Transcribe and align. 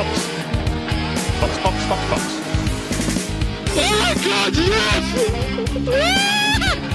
Box. 0.00 0.08
Box, 1.40 1.58
Box, 1.58 1.76
Box, 1.88 2.02
Box. 2.08 2.22
Oh 3.76 4.14
Gott, 4.24 4.56
yes! 4.56 5.04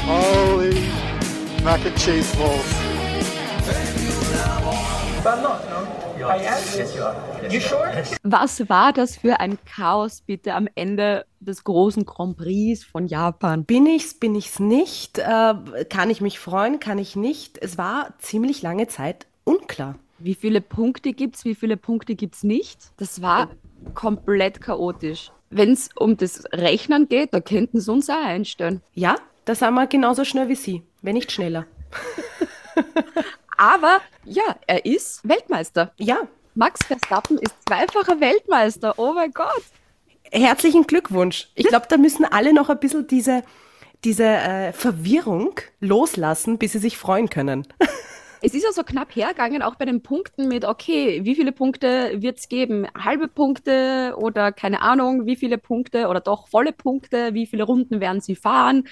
Holy 0.08 0.74
mac 1.64 1.86
and 1.86 1.96
cheese 2.00 2.36
balls. 2.36 2.66
But 5.24 5.38
I'm 5.38 5.44
not, 5.44 5.70
no. 5.70 6.28
I 6.28 6.38
am? 6.38 6.64
Yes, 6.76 6.96
you 6.96 7.04
are. 7.04 7.16
you 7.48 7.60
sure? 7.60 7.94
Was 8.24 8.68
war 8.70 8.92
das 8.92 9.18
für 9.18 9.40
ein 9.40 9.60
Chaos 9.66 10.22
bitte 10.22 10.56
am 10.56 10.68
Ende 10.74 11.28
des 11.40 11.64
großen 11.64 12.06
Grand 12.06 12.38
Prix 12.38 12.84
von 12.84 13.06
Japan? 13.06 13.66
Bin 13.66 13.86
ich's, 13.86 14.16
bin 14.16 14.34
ich's 14.34 14.60
nicht? 14.60 15.20
Äh, 15.20 15.54
kann 15.90 16.10
ich 16.10 16.22
mich 16.22 16.40
freuen, 16.40 16.80
kann 16.80 16.98
ich 16.98 17.16
nicht? 17.16 17.60
Es 17.62 17.78
war 17.78 18.16
ziemlich 18.18 18.64
lange 18.64 18.88
Zeit 18.88 19.28
unklar. 19.44 19.94
Wie 20.18 20.36
viele 20.36 20.62
Punkte 20.62 21.14
gibt's, 21.14 21.44
wie 21.44 21.56
viele 21.56 21.78
Punkte 21.78 22.16
gibt's 22.16 22.44
nicht? 22.44 22.80
Das 22.98 23.22
war 23.22 23.50
komplett 23.94 24.62
chaotisch. 24.62 25.32
Wenn 25.50 25.74
es 25.74 25.90
um 25.96 26.18
das 26.18 26.44
Rechnen 26.54 27.08
geht, 27.10 27.34
da 27.34 27.42
könnten 27.42 27.80
sie 27.80 27.92
uns 27.92 28.10
auch 28.10 28.24
einstellen. 28.24 28.82
Ja, 28.94 29.16
da 29.44 29.56
sind 29.56 29.74
wir 29.74 29.88
genauso 29.88 30.24
schnell 30.24 30.48
wie 30.48 30.56
Sie, 30.56 30.84
wenn 31.02 31.14
nicht 31.16 31.32
schneller. 31.32 31.66
Aber 33.58 34.02
ja, 34.24 34.56
er 34.68 34.86
ist 34.86 35.28
Weltmeister. 35.28 35.94
Ja, 35.98 36.28
Max 36.56 36.86
Verstappen 36.86 37.38
ist 37.38 37.54
zweifacher 37.68 38.20
Weltmeister. 38.20 38.94
Oh 38.98 39.14
mein 39.14 39.32
Gott. 39.32 39.64
herzlichen 40.32 40.88
Glückwunsch. 40.88 41.50
Ich 41.56 41.68
glaube, 41.68 41.88
da 41.90 41.98
müssen 41.98 42.26
alle 42.26 42.54
noch 42.54 42.70
ein 42.70 42.80
bisschen 42.80 43.08
diese, 43.08 43.44
diese 44.04 44.24
äh, 44.24 44.74
Verwirrung 44.74 45.60
loslassen, 45.80 46.58
bis 46.58 46.72
sie 46.72 46.80
sich 46.80 46.98
freuen 46.98 47.30
können. 47.30 47.68
Es 48.42 48.54
ist 48.54 48.64
ja 48.64 48.72
so 48.72 48.84
knapp 48.84 49.16
hergegangen, 49.16 49.62
auch 49.62 49.76
bei 49.76 49.86
den 49.86 50.02
Punkten 50.02 50.48
mit, 50.48 50.66
okay, 50.66 51.22
wie 51.24 51.36
viele 51.36 51.52
Punkte 51.52 52.22
wird 52.22 52.38
es 52.38 52.50
geben? 52.50 52.88
Halbe 52.98 53.28
Punkte 53.28 54.16
oder 54.18 54.52
keine 54.52 54.82
Ahnung, 54.82 55.26
wie 55.26 55.36
viele 55.36 55.58
Punkte 55.58 56.08
oder 56.08 56.20
doch 56.20 56.48
volle 56.48 56.72
Punkte? 56.72 57.34
Wie 57.34 57.48
viele 57.48 57.64
Runden 57.64 58.00
werden 58.00 58.22
sie 58.22 58.36
fahren? 58.36 58.88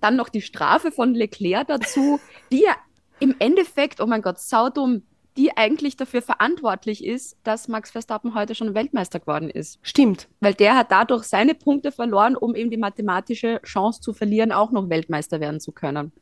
Dann 0.00 0.16
noch 0.16 0.28
die 0.28 0.42
Strafe 0.42 0.92
von 0.92 1.14
Leclerc 1.14 1.68
dazu, 1.68 2.20
die 2.52 2.62
ja 2.62 2.76
im 3.18 3.34
Endeffekt, 3.38 4.00
oh 4.00 4.06
mein 4.06 4.22
Gott, 4.22 4.38
saudumm, 4.38 5.02
die 5.36 5.56
eigentlich 5.56 5.96
dafür 5.96 6.22
verantwortlich 6.22 7.04
ist, 7.04 7.36
dass 7.44 7.68
Max 7.68 7.90
Verstappen 7.90 8.34
heute 8.34 8.54
schon 8.54 8.74
Weltmeister 8.74 9.20
geworden 9.20 9.50
ist. 9.50 9.78
Stimmt. 9.82 10.28
Weil 10.40 10.54
der 10.54 10.76
hat 10.76 10.90
dadurch 10.90 11.24
seine 11.24 11.54
Punkte 11.54 11.92
verloren, 11.92 12.36
um 12.36 12.54
eben 12.54 12.70
die 12.70 12.78
mathematische 12.78 13.60
Chance 13.62 14.00
zu 14.00 14.12
verlieren, 14.12 14.52
auch 14.52 14.70
noch 14.70 14.88
Weltmeister 14.88 15.40
werden 15.40 15.60
zu 15.60 15.72
können. 15.72 16.12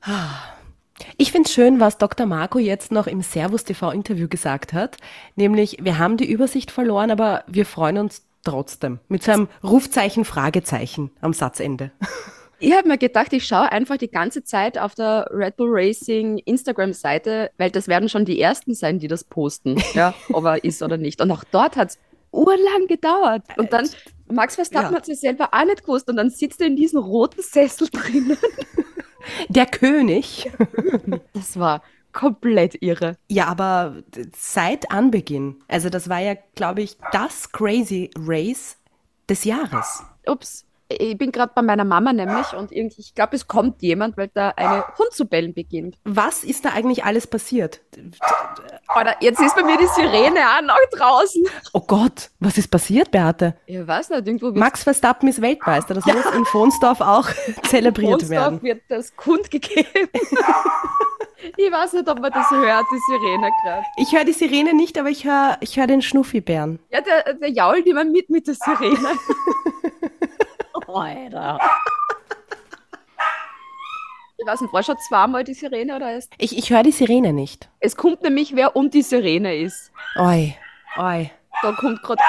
Ich 1.17 1.33
finde 1.33 1.49
es 1.49 1.55
schön, 1.55 1.81
was 1.81 1.99
Dr. 1.99 2.27
Marco 2.27 2.59
jetzt 2.59 2.93
noch 2.93 3.07
im 3.07 3.21
Servus 3.23 3.65
TV 3.65 3.91
Interview 3.91 4.29
gesagt 4.29 4.73
hat, 4.73 4.97
nämlich 5.37 5.79
wir 5.83 5.99
haben 5.99 6.17
die 6.17 6.31
Übersicht 6.31 6.71
verloren, 6.71 7.11
aber 7.11 7.45
wir 7.47 7.67
freuen 7.67 7.99
uns 7.99 8.25
trotzdem. 8.45 9.01
Mit 9.09 9.23
so 9.23 9.33
einem 9.33 9.49
Rufzeichen, 9.63 10.25
Fragezeichen 10.25 11.11
am 11.21 11.33
Satzende. 11.33 11.91
Ich 12.61 12.73
habe 12.73 12.89
mir 12.89 12.97
gedacht, 12.97 13.33
ich 13.35 13.47
schaue 13.47 13.71
einfach 13.73 13.99
die 13.99 14.11
ganze 14.11 14.43
Zeit 14.43 14.79
auf 14.79 14.95
der 14.95 15.29
Red 15.31 15.57
Bull 15.57 15.69
Racing 15.71 16.39
Instagram-Seite, 16.39 17.51
weil 17.59 17.71
das 17.71 17.89
werden 17.89 18.09
schon 18.09 18.25
die 18.25 18.41
Ersten 18.41 18.75
sein, 18.75 18.99
die 19.01 19.09
das 19.09 19.25
posten, 19.25 19.83
ja, 19.93 20.15
ob 20.33 20.45
er 20.45 20.65
ist 20.65 20.83
oder 20.83 20.97
nicht. 20.97 21.21
Und 21.21 21.31
auch 21.33 21.45
dort 21.51 21.77
hat 21.77 21.91
es 21.91 21.99
urlang 22.31 22.87
gedauert. 22.89 23.43
Und 23.59 23.73
dann, 23.73 23.87
Max 24.33 24.55
Verstappen 24.55 24.93
Ja. 24.93 24.97
hat 24.97 25.09
es 25.09 25.21
selber 25.21 25.51
auch 25.53 25.65
nicht 25.67 25.83
gewusst. 25.83 26.09
Und 26.09 26.17
dann 26.17 26.31
sitzt 26.31 26.61
er 26.63 26.69
in 26.69 26.77
diesem 26.77 27.01
roten 27.01 27.43
Sessel 27.43 27.89
drinnen. 27.91 28.39
Der 29.49 29.67
König. 29.67 30.51
Das 31.33 31.59
war 31.59 31.83
komplett 32.13 32.81
irre. 32.81 33.17
Ja, 33.29 33.47
aber 33.47 34.03
seit 34.37 34.91
Anbeginn, 34.91 35.63
also 35.69 35.91
das 35.91 36.09
war 36.09 36.21
ja, 36.21 36.35
glaube 36.55 36.83
ich, 36.83 36.97
das 37.13 37.51
Crazy 37.53 38.11
Race 38.17 38.77
des 39.29 39.45
Jahres. 39.45 40.03
Ups. 40.27 40.65
Ich 40.99 41.19
bin 41.19 41.33
gerade 41.33 41.53
bei 41.55 41.63
meiner 41.63 41.85
Mama 41.85 42.13
nämlich 42.13 42.53
und 42.55 42.73
irgendwie, 42.73 43.01
ich 43.01 43.15
glaube, 43.15 43.37
es 43.37 43.47
kommt 43.47 43.83
jemand, 43.83 44.17
weil 44.17 44.31
da 44.33 44.51
eine 44.51 44.85
Hund 44.99 45.13
zu 45.13 45.27
bellen 45.27 45.55
beginnt. 45.55 45.97
Was 46.05 46.45
ist 46.45 46.65
da 46.65 46.71
eigentlich 46.71 47.05
alles 47.05 47.27
passiert? 47.27 47.81
Oder 49.01 49.17
jetzt 49.21 49.41
ist 49.41 49.55
bei 49.57 49.63
mir 49.63 49.77
die 49.79 49.87
Sirene 49.87 50.41
auch 50.41 50.63
noch 50.63 50.99
draußen. 50.99 51.45
Oh 51.73 51.81
Gott, 51.81 52.31
was 52.41 52.59
ist 52.59 52.69
passiert, 52.71 53.11
Beate? 53.11 53.55
Ich 53.67 53.87
weiß 53.87 54.11
nicht, 54.11 54.27
irgendwo 54.27 54.51
Max 54.53 54.85
Verstappen 54.85 55.29
ist 55.29 55.41
Weltmeister. 55.41 55.95
Das 55.95 56.05
muss 56.07 56.27
in 56.35 56.45
Fonsdorf 56.45 57.01
auch 57.01 57.29
zelebriert 57.65 58.29
werden. 58.29 58.63
wird 58.63 58.83
das 58.89 59.15
kundgegeben. 59.17 60.09
ich 61.57 61.73
weiß 61.73 61.95
nicht, 61.95 62.09
ob 62.09 62.21
man 62.21 62.33
das 62.33 62.51
hört, 62.51 62.85
die 62.93 62.99
Sirene 63.09 63.51
gerade. 63.63 63.85
Ich 63.97 64.13
höre 64.15 64.25
die 64.25 64.33
Sirene 64.33 64.75
nicht, 64.75 64.99
aber 64.99 65.09
ich 65.11 65.25
höre 65.25 65.57
ich 65.61 65.77
hör 65.77 65.87
den 65.87 66.03
Schnuffibären. 66.03 66.79
Ja, 66.91 67.01
der, 67.01 67.35
der 67.35 67.51
jault 67.51 67.87
immer 67.87 68.05
mit 68.05 68.31
mit 68.31 68.47
der 68.47 68.55
Sirene. 68.55 69.09
Alter. 70.95 71.59
Ich 74.37 74.47
weiß 74.51 74.61
nicht, 74.61 74.73
war 74.75 74.83
schon 74.83 74.99
zweimal 75.09 75.43
die 75.43 75.55
Sirene 75.55 75.97
oder 75.97 76.17
ist. 76.19 76.31
Ich, 76.37 76.59
ich 76.59 76.69
höre 76.69 76.83
die 76.83 76.91
Sirene 76.93 77.33
nicht. 77.33 77.71
Es 77.81 77.97
kommt 77.97 78.21
nämlich, 78.23 78.55
wer 78.55 78.77
um 78.77 78.91
die 78.91 79.01
Sirene 79.01 79.57
ist. 79.57 79.91
Oi, 80.19 80.55
oi. 80.99 81.31
Da 81.63 81.73
kommt 81.73 82.03
gerade. 82.03 82.21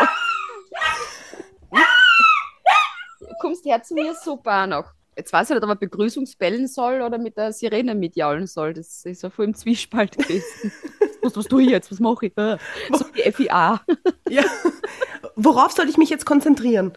Du 3.20 3.28
kommst 3.42 3.66
her 3.66 3.81
zu 3.84 3.96
mir 3.96 4.14
super 4.16 4.64
auch 4.64 4.68
noch. 4.68 4.86
Jetzt 5.18 5.34
weiß 5.34 5.50
ich 5.50 5.56
nicht, 5.56 5.64
ob 5.64 5.70
er 5.70 5.76
Begrüßungsbellen 5.76 6.68
soll 6.70 7.02
oder 7.02 7.18
mit 7.18 7.36
der 7.36 7.52
Sirene 7.52 7.96
mitjaulen 7.96 8.47
soll. 8.47 8.74
Das 8.76 9.03
ist 9.03 9.24
ja 9.24 9.30
voll 9.30 9.46
im 9.46 9.56
Zwiespalt 9.56 10.18
gewesen. 10.18 10.72
was, 11.22 11.36
was 11.36 11.46
tue 11.47 11.64
ich 11.64 11.70
jetzt? 11.70 11.92
Was 11.92 12.00
mache 12.00 12.28
ich? 12.28 12.38
Äh, 12.38 12.58
So 12.94 13.06
die 13.16 13.30
FIA. 13.30 13.82
Ja. 14.30 14.44
Worauf 15.36 15.72
soll 15.74 15.90
ich 15.90 15.97
mich 15.97 16.09
jetzt 16.12 16.26
konzentrieren? 16.26 16.94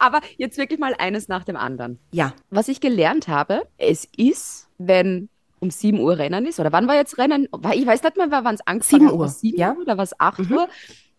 Aber 0.00 0.20
jetzt 0.38 0.58
wirklich 0.58 0.80
mal 0.80 0.94
eines 0.98 1.28
nach 1.28 1.44
dem 1.44 1.56
anderen. 1.56 1.98
Ja, 2.10 2.32
Was 2.50 2.68
ich 2.68 2.80
gelernt 2.80 3.28
habe, 3.28 3.62
es 3.78 4.08
ist, 4.16 4.68
wenn 4.78 5.28
um 5.60 5.70
7 5.70 6.00
Uhr 6.00 6.16
Rennen 6.18 6.46
ist, 6.46 6.58
oder 6.58 6.72
wann 6.72 6.88
war 6.88 6.94
jetzt 6.96 7.18
Rennen? 7.18 7.46
Ich 7.74 7.86
weiß 7.86 8.02
nicht 8.02 8.16
mehr, 8.16 8.28
wann 8.30 8.54
es 8.54 8.66
angefangen 8.66 9.02
7 9.02 9.06
hat. 9.06 9.12
Uhr, 9.12 9.18
War 9.20 9.28
7 9.28 9.58
ja. 9.60 9.72
Uhr 9.74 9.82
oder 9.82 9.98
was 9.98 10.18
8 10.18 10.50
Uhr? 10.50 10.68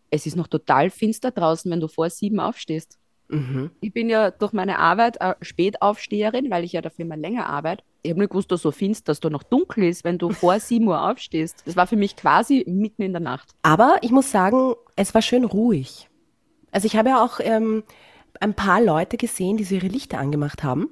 Es 0.10 0.26
ist 0.26 0.36
noch 0.36 0.48
total 0.48 0.90
finster 0.90 1.30
draußen, 1.32 1.72
wenn 1.72 1.80
du 1.80 1.88
vor 1.88 2.10
7 2.10 2.40
aufstehst. 2.40 2.98
mhm. 3.30 3.70
Ich 3.82 3.94
bin 3.94 4.10
ja 4.10 4.32
durch 4.32 4.52
meine 4.52 4.80
Arbeit 4.80 5.18
äh, 5.22 5.36
Spätaufsteherin, 5.42 6.50
weil 6.50 6.64
ich 6.64 6.74
ja 6.74 6.82
dafür 6.82 7.06
immer 7.06 7.18
länger 7.18 7.48
arbeite. 7.48 7.84
Ich 8.02 8.10
habe 8.10 8.20
nicht 8.20 8.32
gewusst, 8.32 8.52
dass 8.52 8.64
so 8.64 8.72
finster, 8.72 9.12
dass 9.12 9.20
da 9.20 9.30
noch 9.30 9.44
dunkel 9.44 9.84
ist, 9.84 10.04
wenn 10.04 10.18
du 10.18 10.32
vor 10.32 10.60
7 10.60 10.88
Uhr 10.88 11.08
aufstehst. 11.08 11.62
Das 11.66 11.76
war 11.76 11.86
für 11.86 11.96
mich 11.98 12.16
quasi 12.16 12.64
mitten 12.68 13.04
in 13.04 13.14
der 13.14 13.22
Nacht. 13.22 13.52
Aber 13.62 13.98
ich 14.02 14.10
muss 14.12 14.32
sagen, 14.32 14.74
es 14.96 15.14
war 15.14 15.22
schön 15.22 15.46
ruhig. 15.46 16.10
Also 16.72 16.88
ich 16.88 16.96
habe 16.96 17.10
ja 17.10 17.24
auch 17.24 17.40
ähm, 17.42 17.84
ein 18.40 18.54
paar 18.54 18.82
Leute 18.82 19.18
gesehen, 19.18 19.58
die 19.58 19.64
so 19.64 19.76
ihre 19.76 19.88
Lichter 19.88 20.20
angemacht 20.20 20.64
haben. 20.64 20.90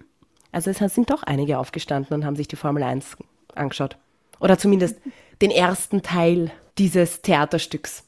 Also 0.51 0.71
es 0.71 0.77
sind 0.77 1.09
doch 1.09 1.23
einige 1.23 1.59
aufgestanden 1.59 2.15
und 2.15 2.25
haben 2.25 2.35
sich 2.35 2.47
die 2.47 2.55
Formel 2.55 2.83
1 2.83 3.17
angeschaut. 3.55 3.97
Oder 4.39 4.57
zumindest 4.57 4.97
den 5.41 5.51
ersten 5.51 6.01
Teil 6.01 6.51
dieses 6.77 7.21
Theaterstücks. 7.21 8.05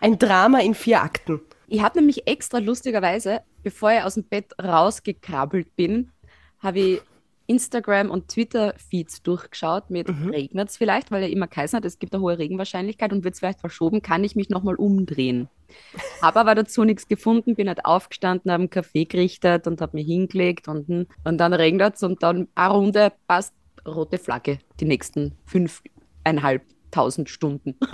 Ein 0.00 0.18
Drama 0.18 0.60
in 0.60 0.74
vier 0.74 1.02
Akten. 1.02 1.40
Ich 1.66 1.82
habe 1.82 1.98
nämlich 1.98 2.26
extra 2.26 2.58
lustigerweise, 2.58 3.40
bevor 3.62 3.92
ich 3.92 4.02
aus 4.02 4.14
dem 4.14 4.24
Bett 4.24 4.52
rausgekrabbelt 4.62 5.74
bin, 5.76 6.12
habe 6.60 6.80
ich 6.80 7.00
Instagram 7.46 8.10
und 8.10 8.28
Twitter-Feeds 8.28 9.22
durchgeschaut 9.22 9.90
mit 9.90 10.08
regnet 10.08 10.68
es 10.68 10.76
vielleicht, 10.76 11.10
weil 11.10 11.22
er 11.22 11.30
immer 11.30 11.46
geheißen 11.46 11.76
hat, 11.76 11.84
es 11.84 11.98
gibt 11.98 12.14
eine 12.14 12.22
hohe 12.22 12.38
Regenwahrscheinlichkeit 12.38 13.12
und 13.12 13.24
wird 13.24 13.34
es 13.34 13.40
vielleicht 13.40 13.60
verschoben, 13.60 14.02
kann 14.02 14.24
ich 14.24 14.36
mich 14.36 14.48
nochmal 14.48 14.76
umdrehen. 14.76 15.48
Habe 16.22 16.40
aber 16.40 16.54
dazu 16.54 16.84
nichts 16.84 17.08
gefunden, 17.08 17.54
bin 17.54 17.68
halt 17.68 17.84
aufgestanden, 17.84 18.50
habe 18.52 18.62
einen 18.62 18.70
Kaffee 18.70 19.04
gerichtet 19.04 19.66
und 19.66 19.80
habe 19.80 19.96
mich 19.96 20.06
hingelegt 20.06 20.68
und, 20.68 20.88
und 21.24 21.38
dann 21.38 21.52
regnet 21.54 21.94
es 21.96 22.02
und 22.02 22.22
dann 22.22 22.48
eine 22.54 22.72
Runde 22.74 23.12
passt 23.26 23.54
rote 23.86 24.18
Flagge 24.18 24.58
die 24.80 24.84
nächsten 24.84 25.34
fünfeinhalbtausend 25.46 27.28
Stunden. 27.28 27.76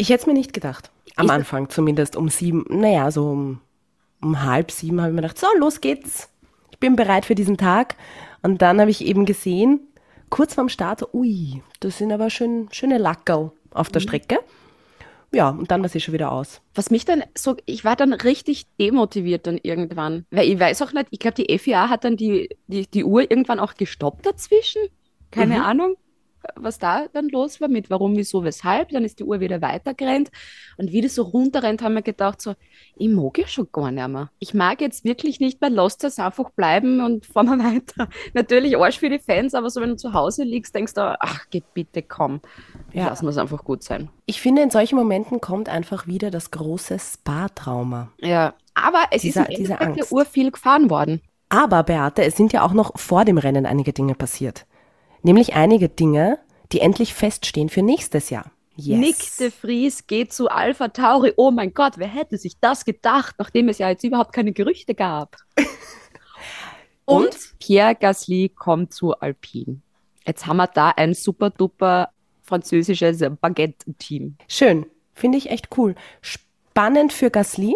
Ich 0.00 0.10
hätte 0.10 0.20
es 0.20 0.26
mir 0.28 0.32
nicht 0.34 0.52
gedacht. 0.52 0.92
Am 1.16 1.26
Ist- 1.26 1.32
Anfang 1.32 1.68
zumindest 1.70 2.14
um 2.14 2.28
sieben, 2.28 2.64
naja, 2.68 3.10
so 3.10 3.30
um, 3.30 3.60
um 4.22 4.44
halb 4.44 4.70
sieben 4.70 5.00
habe 5.00 5.10
ich 5.10 5.14
mir 5.16 5.22
gedacht, 5.22 5.38
so, 5.38 5.48
los 5.58 5.80
geht's. 5.80 6.28
Ich 6.70 6.78
bin 6.78 6.94
bereit 6.94 7.24
für 7.26 7.34
diesen 7.34 7.56
Tag. 7.56 7.96
Und 8.42 8.62
dann 8.62 8.80
habe 8.80 8.90
ich 8.90 9.04
eben 9.04 9.24
gesehen, 9.26 9.80
kurz 10.30 10.54
vorm 10.54 10.68
Start, 10.68 11.14
ui, 11.14 11.62
das 11.80 11.98
sind 11.98 12.12
aber 12.12 12.30
schön, 12.30 12.68
schöne 12.70 12.98
Lackerl 12.98 13.50
auf 13.70 13.88
der 13.90 14.00
Strecke. 14.00 14.38
Ja, 15.32 15.50
und 15.50 15.70
dann 15.70 15.82
war 15.82 15.88
sie 15.88 16.00
schon 16.00 16.14
wieder 16.14 16.32
aus. 16.32 16.62
Was 16.74 16.90
mich 16.90 17.04
dann 17.04 17.22
so, 17.36 17.56
ich 17.66 17.84
war 17.84 17.96
dann 17.96 18.14
richtig 18.14 18.64
demotiviert 18.80 19.46
dann 19.46 19.58
irgendwann. 19.62 20.24
Weil 20.30 20.48
ich 20.48 20.58
weiß 20.58 20.80
auch 20.82 20.92
nicht, 20.92 21.08
ich 21.10 21.18
glaube, 21.18 21.42
die 21.42 21.58
FIA 21.58 21.90
hat 21.90 22.04
dann 22.04 22.16
die, 22.16 22.56
die, 22.66 22.86
die 22.86 23.04
Uhr 23.04 23.30
irgendwann 23.30 23.60
auch 23.60 23.74
gestoppt 23.74 24.24
dazwischen. 24.24 24.82
Keine 25.30 25.64
Ahnung. 25.64 25.96
Was 26.56 26.78
da 26.78 27.06
dann 27.12 27.28
los 27.28 27.60
war 27.60 27.68
mit 27.68 27.90
warum, 27.90 28.16
wieso, 28.16 28.44
weshalb. 28.44 28.90
Dann 28.90 29.04
ist 29.04 29.18
die 29.18 29.24
Uhr 29.24 29.40
wieder 29.40 29.60
weitergerannt. 29.62 30.30
Und 30.76 30.92
wie 30.92 31.00
das 31.00 31.14
so 31.14 31.22
runterrennt, 31.22 31.82
haben 31.82 31.94
wir 31.94 32.02
gedacht, 32.02 32.40
so, 32.40 32.54
ich 32.96 33.08
mag 33.08 33.38
ja 33.38 33.46
schon 33.46 33.68
gar 33.72 33.90
nicht 33.90 34.08
mehr. 34.08 34.30
Ich 34.38 34.54
mag 34.54 34.80
jetzt 34.80 35.04
wirklich 35.04 35.40
nicht 35.40 35.60
mehr 35.60 35.70
Lost 35.70 36.04
das 36.04 36.18
einfach 36.18 36.50
bleiben 36.50 37.00
und 37.00 37.26
fahren 37.26 37.46
wir 37.46 37.58
weiter. 37.74 38.08
Natürlich 38.34 38.76
Arsch 38.76 38.98
für 38.98 39.10
die 39.10 39.18
Fans, 39.18 39.54
aber 39.54 39.70
so 39.70 39.80
wenn 39.80 39.90
du 39.90 39.96
zu 39.96 40.12
Hause 40.12 40.44
liegst, 40.44 40.74
denkst 40.74 40.94
du, 40.94 41.16
ach, 41.20 41.46
geh 41.50 41.62
bitte, 41.74 42.02
komm. 42.02 42.40
Ja. 42.92 43.06
Lassen 43.06 43.26
wir 43.26 43.30
es 43.30 43.38
einfach 43.38 43.64
gut 43.64 43.82
sein. 43.82 44.08
Ich 44.26 44.40
finde, 44.40 44.62
in 44.62 44.70
solchen 44.70 44.96
Momenten 44.96 45.40
kommt 45.40 45.68
einfach 45.68 46.06
wieder 46.06 46.30
das 46.30 46.50
große 46.50 46.98
Spa-Trauma. 46.98 48.10
Ja, 48.20 48.54
aber 48.74 49.04
es 49.10 49.22
Dieser- 49.22 49.48
ist 49.50 49.58
Endeffekt 49.70 49.96
der. 49.96 50.12
Uhr 50.12 50.24
viel 50.24 50.50
gefahren 50.50 50.90
worden. 50.90 51.20
Aber, 51.50 51.82
Beate, 51.82 52.24
es 52.24 52.36
sind 52.36 52.52
ja 52.52 52.62
auch 52.62 52.72
noch 52.74 52.98
vor 52.98 53.24
dem 53.24 53.38
Rennen 53.38 53.64
einige 53.64 53.92
Dinge 53.94 54.14
passiert. 54.14 54.66
Nämlich 55.22 55.54
einige 55.54 55.88
Dinge, 55.88 56.38
die 56.72 56.80
endlich 56.80 57.14
feststehen 57.14 57.68
für 57.68 57.82
nächstes 57.82 58.30
Jahr. 58.30 58.50
Yes. 58.76 58.98
Nick 58.98 59.16
de 59.40 59.50
Vries 59.50 60.06
geht 60.06 60.32
zu 60.32 60.48
Alpha 60.48 60.88
Tauri. 60.88 61.32
Oh 61.36 61.50
mein 61.50 61.74
Gott, 61.74 61.94
wer 61.96 62.06
hätte 62.06 62.38
sich 62.38 62.60
das 62.60 62.84
gedacht, 62.84 63.34
nachdem 63.38 63.68
es 63.68 63.78
ja 63.78 63.88
jetzt 63.88 64.04
überhaupt 64.04 64.32
keine 64.32 64.52
Gerüchte 64.52 64.94
gab? 64.94 65.36
Und, 67.04 67.36
Pierre 67.58 67.96
Gasly 67.96 68.50
kommt 68.50 68.92
zu 68.92 69.14
Alpine. 69.14 69.80
Jetzt 70.26 70.46
haben 70.46 70.58
wir 70.58 70.68
da 70.68 70.90
ein 70.90 71.14
super 71.14 71.50
duper 71.50 72.10
französisches 72.42 73.24
Baguette-Team. 73.40 74.36
Schön. 74.46 74.86
Finde 75.14 75.38
ich 75.38 75.50
echt 75.50 75.76
cool. 75.76 75.96
Spannend 76.20 77.12
für 77.12 77.30
Gasly, 77.30 77.74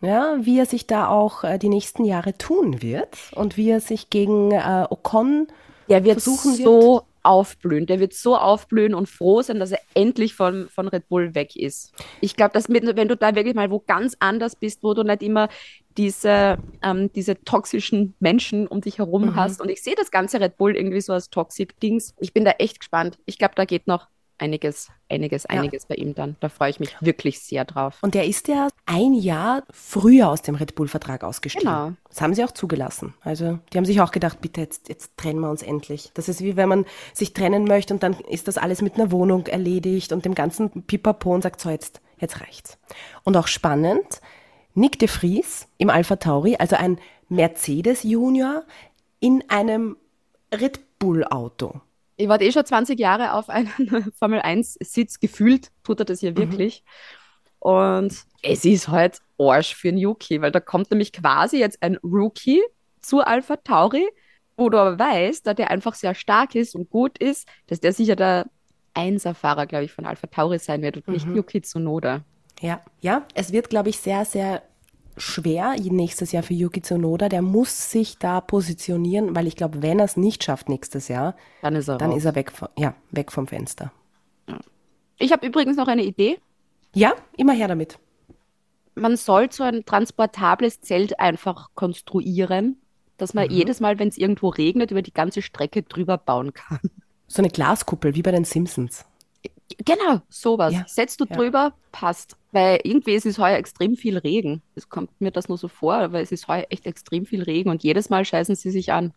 ja, 0.00 0.36
wie 0.40 0.58
er 0.58 0.66
sich 0.66 0.86
da 0.86 1.08
auch 1.08 1.44
äh, 1.44 1.58
die 1.58 1.68
nächsten 1.68 2.04
Jahre 2.04 2.36
tun 2.36 2.82
wird 2.82 3.16
und 3.34 3.56
wie 3.56 3.70
er 3.70 3.80
sich 3.80 4.10
gegen 4.10 4.50
äh, 4.50 4.86
Ocon 4.90 5.46
Der 5.88 6.04
wird 6.04 6.22
versuchen 6.22 6.54
so 6.54 7.02
aufblühen. 7.22 7.86
Der 7.86 8.00
wird 8.00 8.14
so 8.14 8.36
aufblühen 8.36 8.94
und 8.94 9.08
froh 9.08 9.42
sein, 9.42 9.58
dass 9.58 9.72
er 9.72 9.80
endlich 9.94 10.34
von, 10.34 10.68
von 10.68 10.88
Red 10.88 11.08
Bull 11.08 11.34
weg 11.34 11.56
ist. 11.56 11.92
Ich 12.20 12.36
glaube, 12.36 12.52
dass 12.52 12.68
mit, 12.68 12.84
wenn 12.96 13.08
du 13.08 13.16
da 13.16 13.34
wirklich 13.34 13.54
mal 13.54 13.70
wo 13.70 13.80
ganz 13.80 14.16
anders 14.20 14.56
bist, 14.56 14.82
wo 14.82 14.94
du 14.94 15.02
nicht 15.02 15.22
immer 15.22 15.48
diese, 15.96 16.58
ähm, 16.82 17.10
diese 17.12 17.42
toxischen 17.42 18.14
Menschen 18.20 18.66
um 18.68 18.80
dich 18.80 18.98
herum 18.98 19.34
hast. 19.34 19.60
Und 19.60 19.70
ich 19.70 19.82
sehe 19.82 19.94
das 19.96 20.10
ganze 20.10 20.40
Red 20.40 20.56
Bull 20.56 20.76
irgendwie 20.76 21.00
so 21.00 21.12
als 21.12 21.30
Toxic-Dings. 21.30 22.14
Ich 22.20 22.32
bin 22.32 22.44
da 22.44 22.52
echt 22.52 22.80
gespannt. 22.80 23.18
Ich 23.26 23.38
glaube, 23.38 23.54
da 23.56 23.64
geht 23.64 23.86
noch 23.86 24.08
einiges, 24.38 24.90
einiges, 25.08 25.46
einiges 25.46 25.86
bei 25.86 25.94
ihm 25.94 26.14
dann. 26.14 26.36
Da 26.40 26.48
freue 26.48 26.70
ich 26.70 26.80
mich 26.80 26.96
wirklich 27.00 27.40
sehr 27.40 27.64
drauf. 27.64 27.98
Und 28.02 28.14
der 28.14 28.26
ist 28.26 28.48
ja 28.48 28.68
ein 28.84 29.14
Jahr 29.14 29.62
früher 29.70 30.28
aus 30.28 30.42
dem 30.42 30.54
Red 30.54 30.74
Bull-Vertrag 30.74 31.24
ausgestiegen. 31.24 31.68
Genau. 31.68 31.92
Das 32.08 32.20
haben 32.20 32.34
sie 32.34 32.44
auch 32.44 32.52
zugelassen. 32.52 33.14
Also 33.22 33.58
die 33.72 33.78
haben 33.78 33.84
sich 33.84 34.00
auch 34.00 34.12
gedacht, 34.12 34.40
bitte, 34.40 34.60
jetzt, 34.60 34.88
jetzt 34.88 35.16
trennen 35.16 35.40
wir 35.40 35.50
uns 35.50 35.62
endlich. 35.62 36.10
Das 36.14 36.28
ist 36.28 36.40
wie 36.40 36.56
wenn 36.56 36.68
man 36.68 36.86
sich 37.14 37.32
trennen 37.32 37.64
möchte 37.64 37.94
und 37.94 38.02
dann 38.02 38.14
ist 38.14 38.48
das 38.48 38.58
alles 38.58 38.82
mit 38.82 38.94
einer 38.94 39.10
Wohnung 39.10 39.46
erledigt 39.46 40.12
und 40.12 40.24
dem 40.24 40.34
ganzen 40.34 40.82
Pipapo 40.82 41.34
und 41.34 41.42
sagt, 41.42 41.60
so 41.60 41.70
jetzt, 41.70 42.00
jetzt 42.18 42.40
reicht's. 42.40 42.78
Und 43.24 43.36
auch 43.36 43.46
spannend, 43.46 44.20
Nick 44.74 44.98
de 44.98 45.08
Vries 45.08 45.68
im 45.78 45.90
Alpha 45.90 46.16
Tauri, 46.16 46.56
also 46.58 46.76
ein 46.76 46.98
Mercedes 47.28 48.02
Junior 48.02 48.62
in 49.20 49.42
einem 49.48 49.96
Red 50.52 50.98
Bull 50.98 51.24
Auto. 51.24 51.80
Ich 52.16 52.28
warte 52.28 52.44
eh 52.44 52.52
schon 52.52 52.64
20 52.64 52.98
Jahre 52.98 53.34
auf 53.34 53.48
einen 53.50 53.68
Formel-1-Sitz. 54.18 55.20
Gefühlt 55.20 55.68
tut 55.84 56.00
er 56.00 56.04
das 56.06 56.22
Mhm. 56.22 56.28
ja 56.28 56.36
wirklich. 56.36 56.84
Und 57.58 58.16
es 58.42 58.64
ist 58.64 58.88
halt 58.88 59.20
Arsch 59.38 59.74
für 59.74 59.88
einen 59.88 59.98
Yuki, 59.98 60.40
weil 60.40 60.52
da 60.52 60.60
kommt 60.60 60.90
nämlich 60.90 61.12
quasi 61.12 61.58
jetzt 61.58 61.82
ein 61.82 61.96
Rookie 62.02 62.62
zu 63.00 63.20
Alpha 63.20 63.56
Tauri, 63.56 64.06
wo 64.56 64.70
du 64.70 64.78
aber 64.78 64.98
weißt, 64.98 65.46
da 65.46 65.52
der 65.54 65.70
einfach 65.70 65.94
sehr 65.94 66.14
stark 66.14 66.54
ist 66.54 66.74
und 66.74 66.90
gut 66.90 67.18
ist, 67.18 67.46
dass 67.66 67.80
der 67.80 67.92
sicher 67.92 68.16
der 68.16 68.46
Einserfahrer, 68.94 69.66
glaube 69.66 69.84
ich, 69.84 69.92
von 69.92 70.06
Alpha 70.06 70.26
Tauri 70.26 70.58
sein 70.58 70.80
wird 70.82 70.96
und 70.96 71.06
Mhm. 71.08 71.12
nicht 71.14 71.26
Yuki 71.26 71.60
Tsunoda. 71.60 72.22
Ja, 72.60 72.80
ja, 73.02 73.26
es 73.34 73.52
wird, 73.52 73.68
glaube 73.68 73.90
ich, 73.90 73.98
sehr, 73.98 74.24
sehr 74.24 74.62
schwer 75.16 75.76
nächstes 75.80 76.32
Jahr 76.32 76.42
für 76.42 76.54
Yuki 76.54 76.82
Tsunoda. 76.82 77.28
Der 77.28 77.42
muss 77.42 77.90
sich 77.90 78.18
da 78.18 78.40
positionieren, 78.40 79.34
weil 79.36 79.46
ich 79.46 79.56
glaube, 79.56 79.82
wenn 79.82 79.98
er 79.98 80.04
es 80.06 80.16
nicht 80.16 80.44
schafft 80.44 80.68
nächstes 80.68 81.08
Jahr, 81.08 81.36
Dann 81.60 81.76
ist 81.76 81.88
er 81.88 81.98
dann 81.98 82.12
raus. 82.12 82.18
ist 82.18 82.24
er 82.24 82.34
weg, 82.34 82.52
von, 82.52 82.68
ja, 82.76 82.94
weg 83.10 83.32
vom 83.32 83.46
Fenster. 83.46 83.92
Ich 85.18 85.32
habe 85.32 85.46
übrigens 85.46 85.76
noch 85.76 85.88
eine 85.88 86.04
Idee. 86.04 86.38
Ja, 86.94 87.14
immer 87.36 87.52
her 87.52 87.68
damit. 87.68 87.98
man 88.94 89.16
soll 89.16 89.50
so 89.52 89.62
ein 89.64 89.84
transportables 89.84 90.80
Zelt 90.80 91.20
einfach 91.20 91.70
konstruieren, 91.74 92.80
dass 93.18 93.34
man 93.34 93.48
jedes 93.50 93.80
Mal, 93.80 93.98
wenn 93.98 94.08
es 94.08 94.18
irgendwo 94.18 94.48
regnet, 94.48 94.90
über 94.90 95.02
die 95.02 95.12
ganze 95.12 95.42
Strecke 95.42 95.82
drüber 95.82 96.18
bauen 96.18 96.52
kann. 96.54 96.80
So 97.28 97.42
eine 97.42 97.50
Glaskuppel, 97.50 98.14
wie 98.14 98.22
bei 98.22 98.30
den 98.30 98.44
Simpsons. 98.44 99.04
Genau, 99.84 100.20
sowas. 100.28 100.72
Ja, 100.72 100.84
Setzt 100.86 101.20
du 101.20 101.26
ja. 101.28 101.36
drüber, 101.36 101.74
passt. 101.92 102.36
Weil 102.56 102.80
irgendwie 102.84 103.12
ist 103.12 103.26
es 103.26 103.38
heuer 103.38 103.58
extrem 103.58 103.96
viel 103.96 104.16
Regen. 104.16 104.62
Es 104.76 104.88
kommt 104.88 105.10
mir 105.20 105.30
das 105.30 105.50
nur 105.50 105.58
so 105.58 105.68
vor, 105.68 105.96
aber 105.96 106.22
es 106.22 106.32
ist 106.32 106.48
heuer 106.48 106.64
echt 106.70 106.86
extrem 106.86 107.26
viel 107.26 107.42
Regen 107.42 107.68
und 107.68 107.82
jedes 107.82 108.08
Mal 108.08 108.24
scheißen 108.24 108.56
sie 108.56 108.70
sich 108.70 108.92
an. 108.92 109.12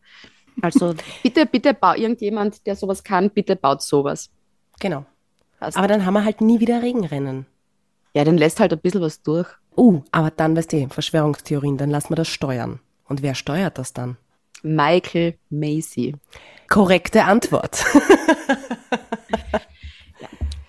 Also 0.62 0.94
bitte, 1.24 1.46
bitte 1.46 1.74
bau 1.74 1.94
irgendjemand, 1.94 2.68
der 2.68 2.76
sowas 2.76 3.02
kann, 3.02 3.30
bitte 3.30 3.56
baut 3.56 3.82
sowas. 3.82 4.30
Genau. 4.82 5.06
Passt. 5.58 5.78
Aber 5.78 5.88
dann 5.88 6.06
haben 6.06 6.16
wir 6.16 6.26
halt 6.26 6.42
nie 6.42 6.60
wieder 6.60 6.82
Regenrennen. 6.82 7.46
ja, 8.14 8.26
dann 8.26 8.38
lässt 8.38 8.60
halt 8.60 8.74
ein 8.74 8.80
bisschen 8.80 9.00
was 9.00 9.22
durch. 9.22 9.48
Uh, 9.78 10.02
aber 10.12 10.32
dann, 10.32 10.58
weißt 10.58 10.74
du, 10.74 10.90
Verschwörungstheorien, 10.90 11.78
dann 11.78 11.92
lassen 11.92 12.10
wir 12.10 12.18
das 12.18 12.28
steuern. 12.28 12.82
Und 13.08 13.22
wer 13.22 13.36
steuert 13.36 13.78
das 13.78 13.94
dann? 13.94 14.18
Michael 14.64 15.36
Macy. 15.50 16.14
Korrekte 16.68 17.24
Antwort. 17.24 17.86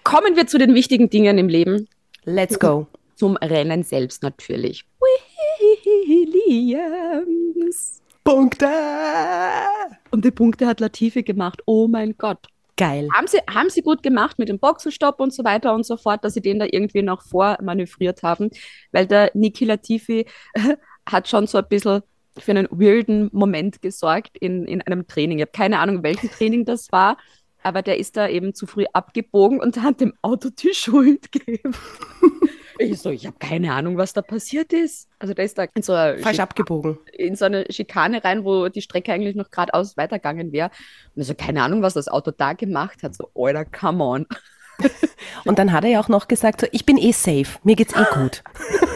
Kommen 0.04 0.36
wir 0.36 0.46
zu 0.46 0.56
den 0.56 0.72
wichtigen 0.72 1.10
Dingen 1.10 1.36
im 1.36 1.48
Leben. 1.48 1.88
Let's 2.24 2.58
go. 2.58 2.86
Zum 3.16 3.36
Rennen 3.36 3.82
selbst 3.82 4.22
natürlich. 4.22 4.84
Williams. 6.60 8.00
Punkte! 8.24 8.66
Und 10.10 10.24
die 10.24 10.30
Punkte 10.30 10.66
hat 10.66 10.80
Latifi 10.80 11.22
gemacht. 11.22 11.62
Oh 11.66 11.88
mein 11.88 12.16
Gott. 12.16 12.46
Geil. 12.76 13.08
Haben 13.14 13.26
sie, 13.26 13.38
haben 13.48 13.68
sie 13.68 13.82
gut 13.82 14.02
gemacht 14.02 14.38
mit 14.38 14.48
dem 14.48 14.58
Boxenstopp 14.58 15.20
und 15.20 15.34
so 15.34 15.44
weiter 15.44 15.74
und 15.74 15.84
so 15.84 15.98
fort, 15.98 16.24
dass 16.24 16.32
sie 16.34 16.40
den 16.40 16.58
da 16.58 16.66
irgendwie 16.70 17.02
noch 17.02 17.22
vormanövriert 17.22 18.22
haben, 18.22 18.50
weil 18.92 19.06
der 19.06 19.30
Niki 19.34 19.66
Latifi 19.66 20.26
hat 21.06 21.28
schon 21.28 21.46
so 21.46 21.58
ein 21.58 21.68
bisschen 21.68 22.02
für 22.38 22.52
einen 22.52 22.68
weirden 22.70 23.28
Moment 23.32 23.82
gesorgt 23.82 24.38
in, 24.38 24.64
in 24.64 24.80
einem 24.82 25.06
Training. 25.06 25.38
Ich 25.38 25.42
habe 25.42 25.52
keine 25.52 25.78
Ahnung, 25.78 26.02
welchen 26.02 26.30
Training 26.30 26.64
das 26.64 26.90
war, 26.90 27.18
aber 27.62 27.82
der 27.82 27.98
ist 27.98 28.16
da 28.16 28.28
eben 28.28 28.54
zu 28.54 28.66
früh 28.66 28.84
abgebogen 28.92 29.60
und 29.60 29.80
hat 29.82 30.00
dem 30.00 30.14
Auto 30.22 30.50
die 30.50 30.74
Schuld 30.74 31.30
gegeben. 31.32 31.74
Ich 32.82 32.98
so, 33.02 33.10
ich 33.10 33.26
habe 33.26 33.36
keine 33.38 33.74
Ahnung, 33.74 33.98
was 33.98 34.14
da 34.14 34.22
passiert 34.22 34.72
ist. 34.72 35.06
Also 35.18 35.34
der 35.34 35.44
ist 35.44 35.58
da 35.58 35.66
in 35.74 35.82
so, 35.82 35.92
eine 35.92 36.16
Falsch 36.18 36.36
Schik- 36.36 36.42
abgebogen. 36.42 36.98
in 37.12 37.36
so 37.36 37.44
eine 37.44 37.66
Schikane 37.68 38.24
rein, 38.24 38.42
wo 38.42 38.70
die 38.70 38.80
Strecke 38.80 39.12
eigentlich 39.12 39.36
noch 39.36 39.50
geradeaus 39.50 39.98
weitergegangen 39.98 40.50
wäre. 40.50 40.70
Und 41.14 41.20
also 41.20 41.34
keine 41.34 41.62
Ahnung, 41.62 41.82
was 41.82 41.92
das 41.92 42.08
Auto 42.08 42.30
da 42.30 42.54
gemacht 42.54 43.02
hat. 43.02 43.14
So, 43.14 43.28
Alter, 43.34 43.66
come 43.66 44.02
on. 44.02 44.26
Und 45.44 45.58
dann 45.58 45.72
hat 45.74 45.84
er 45.84 45.90
ja 45.90 46.00
auch 46.00 46.08
noch 46.08 46.26
gesagt, 46.26 46.62
so, 46.62 46.68
ich 46.72 46.86
bin 46.86 46.96
eh 46.96 47.12
safe, 47.12 47.58
mir 47.64 47.76
geht's 47.76 47.94
eh 47.94 48.06
gut. 48.14 48.42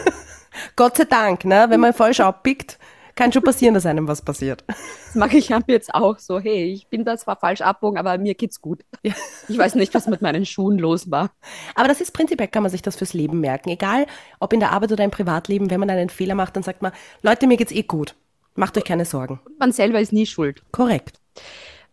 Gott 0.75 0.97
sei 0.97 1.03
Dank, 1.05 1.45
ne? 1.45 1.67
Wenn 1.69 1.79
man 1.79 1.93
falsch 1.93 2.21
abbiegt, 2.21 2.79
kann 3.15 3.31
schon 3.31 3.43
passieren, 3.43 3.73
dass 3.73 3.85
einem 3.85 4.07
was 4.07 4.21
passiert. 4.21 4.63
Das 4.67 5.15
mache 5.15 5.37
ich 5.37 5.53
ab 5.53 5.63
jetzt 5.67 5.93
auch 5.93 6.19
so. 6.19 6.39
Hey, 6.39 6.71
ich 6.73 6.87
bin 6.87 7.05
da 7.05 7.17
zwar 7.17 7.37
falsch 7.37 7.61
abbogen, 7.61 7.97
aber 7.97 8.17
mir 8.17 8.35
geht's 8.35 8.61
gut. 8.61 8.83
Ja. 9.03 9.13
Ich 9.47 9.57
weiß 9.57 9.75
nicht, 9.75 9.93
was 9.93 10.07
mit 10.07 10.21
meinen 10.21 10.45
Schuhen 10.45 10.77
los 10.77 11.09
war. 11.11 11.31
Aber 11.75 11.87
das 11.87 12.01
ist 12.01 12.11
prinzipiell, 12.11 12.49
kann 12.49 12.63
man 12.63 12.71
sich 12.71 12.81
das 12.81 12.95
fürs 12.95 13.13
Leben 13.13 13.39
merken. 13.39 13.69
Egal, 13.69 14.05
ob 14.39 14.51
in 14.53 14.59
der 14.59 14.71
Arbeit 14.71 14.91
oder 14.91 15.03
im 15.03 15.11
Privatleben, 15.11 15.69
wenn 15.69 15.79
man 15.79 15.89
einen 15.89 16.09
Fehler 16.09 16.35
macht, 16.35 16.55
dann 16.55 16.63
sagt 16.63 16.81
man, 16.81 16.91
Leute, 17.21 17.47
mir 17.47 17.57
geht's 17.57 17.71
eh 17.71 17.83
gut. 17.83 18.15
Macht 18.55 18.77
euch 18.77 18.83
keine 18.83 19.05
Sorgen. 19.05 19.39
Man 19.59 19.71
selber 19.71 19.99
ist 19.99 20.13
nie 20.13 20.25
schuld. 20.25 20.63
Korrekt. 20.71 21.19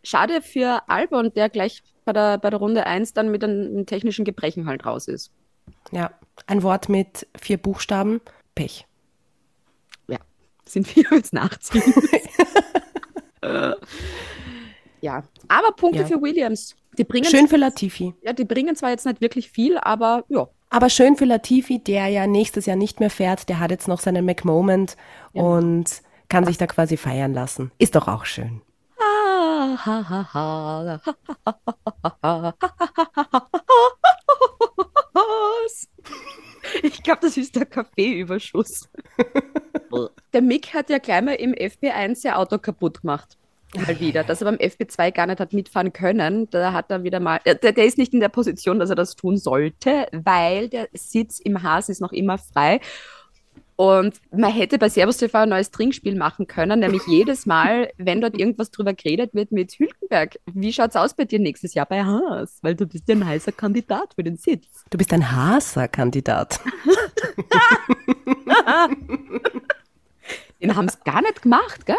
Schade 0.02 0.42
für 0.42 0.82
Albon, 0.88 1.32
der 1.34 1.48
gleich 1.48 1.82
bei 2.04 2.12
der, 2.12 2.38
bei 2.38 2.50
der 2.50 2.58
Runde 2.58 2.86
1 2.86 3.12
dann 3.12 3.30
mit 3.30 3.44
einem 3.44 3.86
technischen 3.86 4.24
Gebrechen 4.24 4.66
halt 4.66 4.84
raus 4.84 5.08
ist. 5.08 5.30
Ja. 5.90 6.10
Ein 6.46 6.62
Wort 6.62 6.88
mit 6.88 7.28
vier 7.38 7.58
Buchstaben, 7.58 8.20
Pech. 8.54 8.86
Ja, 10.74 10.82
sind 10.82 10.96
wir 10.96 11.04
jetzt 11.12 11.32
nachziehen. 11.32 11.82
Ja, 15.00 15.22
aber 15.48 15.72
Punkte 15.72 16.02
Ja. 16.02 16.06
für 16.06 16.22
Williams. 16.22 16.76
Die 16.96 17.04
bringen, 17.04 17.24
Schön 17.24 17.48
für 17.48 17.56
Latifi. 17.56 18.14
ja, 18.22 18.32
die 18.32 18.44
bringen 18.44 18.76
zwar 18.76 18.90
jetzt 18.90 19.06
nicht 19.06 19.20
wirklich 19.20 19.50
viel, 19.50 19.78
aber 19.78 20.24
ja, 20.28 20.46
Aber 20.70 20.90
schön 20.90 21.16
für 21.16 21.24
Latifi, 21.24 21.78
der 21.78 22.08
ja 22.08 22.26
nächstes 22.26 22.66
Jahr 22.66 22.76
nicht 22.76 23.00
mehr 23.00 23.10
fährt. 23.10 23.48
Der 23.48 23.58
hat 23.60 23.70
jetzt 23.70 23.88
noch 23.88 24.00
seinen 24.00 24.24
McMoment 24.24 24.96
und 25.32 25.86
kann 26.28 26.44
sich 26.46 26.58
da 26.58 26.66
quasi 26.66 26.96
feiern 26.96 27.34
lassen. 27.34 27.72
Ist 27.78 27.94
doch 27.94 28.08
auch 28.08 28.24
schön. 28.24 28.62
Ich 36.82 37.02
glaube, 37.02 37.20
das 37.22 37.36
ist 37.36 37.54
der 37.56 37.66
Kaffeeüberschuss. 37.66 38.88
Der 40.32 40.42
Mick 40.42 40.74
hat 40.74 40.90
ja 40.90 40.98
gleich 40.98 41.22
mal 41.22 41.34
im 41.34 41.52
FP1 41.52 42.16
sein 42.16 42.34
Auto 42.34 42.58
kaputt 42.58 43.02
gemacht. 43.02 43.36
mal 43.74 43.98
wieder, 44.00 44.24
dass 44.24 44.40
er 44.42 44.46
beim 44.46 44.56
FP2 44.56 45.12
gar 45.12 45.26
nicht 45.26 45.40
hat 45.40 45.52
mitfahren 45.52 45.92
können. 45.92 46.48
Da 46.50 46.72
hat 46.72 46.90
er 46.90 47.04
wieder 47.04 47.20
mal, 47.20 47.40
der, 47.44 47.54
der 47.54 47.84
ist 47.84 47.98
nicht 47.98 48.14
in 48.14 48.20
der 48.20 48.28
Position, 48.28 48.78
dass 48.78 48.90
er 48.90 48.96
das 48.96 49.16
tun 49.16 49.36
sollte, 49.36 50.06
weil 50.12 50.68
der 50.68 50.88
Sitz 50.92 51.38
im 51.40 51.62
Haas 51.62 51.88
ist 51.88 52.00
noch 52.00 52.12
immer 52.12 52.38
frei. 52.38 52.80
Und 53.76 54.20
man 54.30 54.52
hätte 54.52 54.78
bei 54.78 54.88
Servus 54.88 55.16
TV 55.16 55.38
ein 55.38 55.48
neues 55.48 55.70
Trinkspiel 55.70 56.14
machen 56.14 56.46
können, 56.46 56.80
nämlich 56.80 57.02
jedes 57.08 57.46
Mal, 57.46 57.90
wenn 57.96 58.20
dort 58.20 58.38
irgendwas 58.38 58.70
drüber 58.70 58.92
geredet 58.92 59.34
wird 59.34 59.50
mit 59.50 59.72
Hülkenberg. 59.72 60.38
Wie 60.52 60.72
schaut's 60.72 60.94
aus 60.94 61.14
bei 61.14 61.24
dir 61.24 61.38
nächstes 61.38 61.74
Jahr 61.74 61.86
bei 61.86 62.04
Haas? 62.04 62.58
Weil 62.62 62.76
du 62.76 62.86
bist 62.86 63.08
ja 63.08 63.16
ein 63.16 63.26
heißer 63.26 63.52
Kandidat 63.52 64.14
für 64.14 64.22
den 64.22 64.36
Sitz. 64.36 64.84
Du 64.90 64.98
bist 64.98 65.12
ein 65.12 65.32
Haaser-Kandidat. 65.32 66.60
Den 70.62 70.76
haben 70.76 70.86
es 70.86 71.02
gar 71.02 71.20
nicht 71.22 71.42
gemacht, 71.42 71.84
gell? 71.86 71.96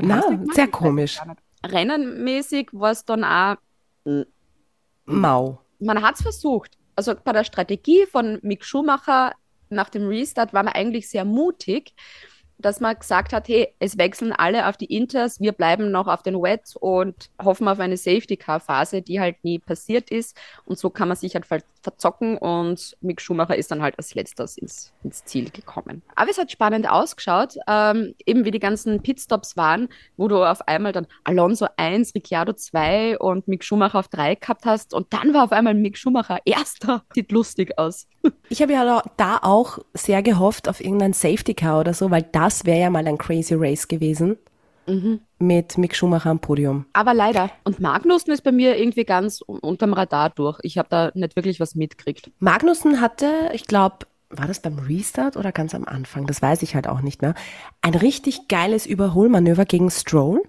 Den 0.00 0.08
Na, 0.08 0.16
haben's 0.16 0.28
nicht 0.28 0.40
gemacht, 0.40 0.54
sehr 0.54 0.68
komisch. 0.68 1.20
Rennenmäßig 1.66 2.68
war 2.72 2.92
es 2.92 3.04
dann 3.04 3.24
auch, 3.24 3.56
Mau. 5.06 5.60
man 5.80 6.02
hat 6.02 6.14
es 6.14 6.22
versucht. 6.22 6.78
Also 6.94 7.14
bei 7.22 7.32
der 7.32 7.44
Strategie 7.44 8.06
von 8.06 8.38
Mick 8.42 8.64
Schumacher 8.64 9.32
nach 9.68 9.88
dem 9.88 10.06
Restart 10.06 10.52
war 10.52 10.62
man 10.62 10.72
eigentlich 10.72 11.10
sehr 11.10 11.24
mutig, 11.24 11.94
dass 12.58 12.80
man 12.80 12.98
gesagt 12.98 13.32
hat, 13.32 13.48
hey, 13.48 13.68
es 13.78 13.98
wechseln 13.98 14.32
alle 14.32 14.68
auf 14.68 14.76
die 14.76 14.86
Inters, 14.94 15.40
wir 15.40 15.52
bleiben 15.52 15.90
noch 15.90 16.06
auf 16.08 16.22
den 16.22 16.34
Wet 16.42 16.74
und 16.80 17.30
hoffen 17.42 17.68
auf 17.68 17.78
eine 17.80 17.96
Safety-Car-Phase, 17.96 19.02
die 19.02 19.20
halt 19.20 19.36
nie 19.44 19.58
passiert 19.58 20.10
ist. 20.10 20.36
Und 20.64 20.78
so 20.78 20.90
kann 20.90 21.08
man 21.08 21.16
sich 21.16 21.34
halt 21.34 21.46
ver 21.46 21.60
verzocken 21.80 22.36
und 22.36 22.96
Mick 23.00 23.20
Schumacher 23.20 23.56
ist 23.56 23.70
dann 23.70 23.80
halt 23.82 23.96
als 23.98 24.12
letztes 24.16 24.58
ins, 24.58 24.92
ins 25.04 25.24
Ziel 25.24 25.48
gekommen. 25.50 26.02
Aber 26.16 26.28
es 26.28 26.36
hat 26.36 26.50
spannend 26.50 26.90
ausgeschaut, 26.90 27.54
ähm, 27.68 28.14
eben 28.26 28.44
wie 28.44 28.50
die 28.50 28.58
ganzen 28.58 29.00
Pitstops 29.00 29.56
waren, 29.56 29.88
wo 30.16 30.26
du 30.26 30.42
auf 30.44 30.66
einmal 30.66 30.90
dann 30.90 31.06
Alonso 31.22 31.68
1, 31.76 32.16
Ricciardo 32.16 32.52
2 32.52 33.18
und 33.20 33.46
Mick 33.46 33.62
Schumacher 33.62 34.00
auf 34.00 34.08
3 34.08 34.34
gehabt 34.34 34.66
hast 34.66 34.92
und 34.92 35.12
dann 35.12 35.32
war 35.32 35.44
auf 35.44 35.52
einmal 35.52 35.74
Mick 35.74 35.96
Schumacher 35.96 36.40
erster. 36.44 37.04
Sieht 37.14 37.30
lustig 37.30 37.78
aus. 37.78 38.08
Ich 38.48 38.60
habe 38.60 38.72
ja 38.72 38.84
da- 38.84 39.02
da 39.16 39.38
auch 39.42 39.78
sehr 39.94 40.22
gehofft 40.24 40.68
auf 40.68 40.80
irgendein 40.80 41.12
Safety 41.12 41.54
Car 41.54 41.78
oder 41.78 41.94
so, 41.94 42.10
weil 42.10 42.22
das 42.48 42.64
wäre 42.64 42.80
ja 42.80 42.90
mal 42.90 43.06
ein 43.06 43.18
Crazy 43.18 43.54
Race 43.54 43.86
gewesen. 43.88 44.36
Mit 45.38 45.76
Mick 45.76 45.94
Schumacher 45.94 46.30
am 46.30 46.38
Podium. 46.38 46.86
Aber 46.94 47.12
leider. 47.12 47.50
Und 47.64 47.78
Magnussen 47.78 48.32
ist 48.32 48.40
bei 48.42 48.52
mir 48.52 48.78
irgendwie 48.78 49.04
ganz 49.04 49.42
un- 49.46 49.58
unterm 49.58 49.92
Radar 49.92 50.30
durch. 50.30 50.58
Ich 50.62 50.78
habe 50.78 50.88
da 50.88 51.10
nicht 51.14 51.36
wirklich 51.36 51.60
was 51.60 51.74
mitgekriegt. 51.74 52.30
Magnussen 52.38 53.02
hatte, 53.02 53.50
ich 53.52 53.66
glaube, 53.66 54.06
war 54.30 54.46
das 54.46 54.60
beim 54.60 54.78
Restart 54.78 55.36
oder 55.36 55.52
ganz 55.52 55.74
am 55.74 55.84
Anfang? 55.84 56.26
Das 56.26 56.40
weiß 56.40 56.62
ich 56.62 56.74
halt 56.74 56.86
auch 56.88 57.02
nicht 57.02 57.20
mehr. 57.20 57.34
Ein 57.82 57.94
richtig 57.96 58.48
geiles 58.48 58.86
Überholmanöver 58.86 59.66
gegen 59.66 59.90
Stroll, 59.90 60.42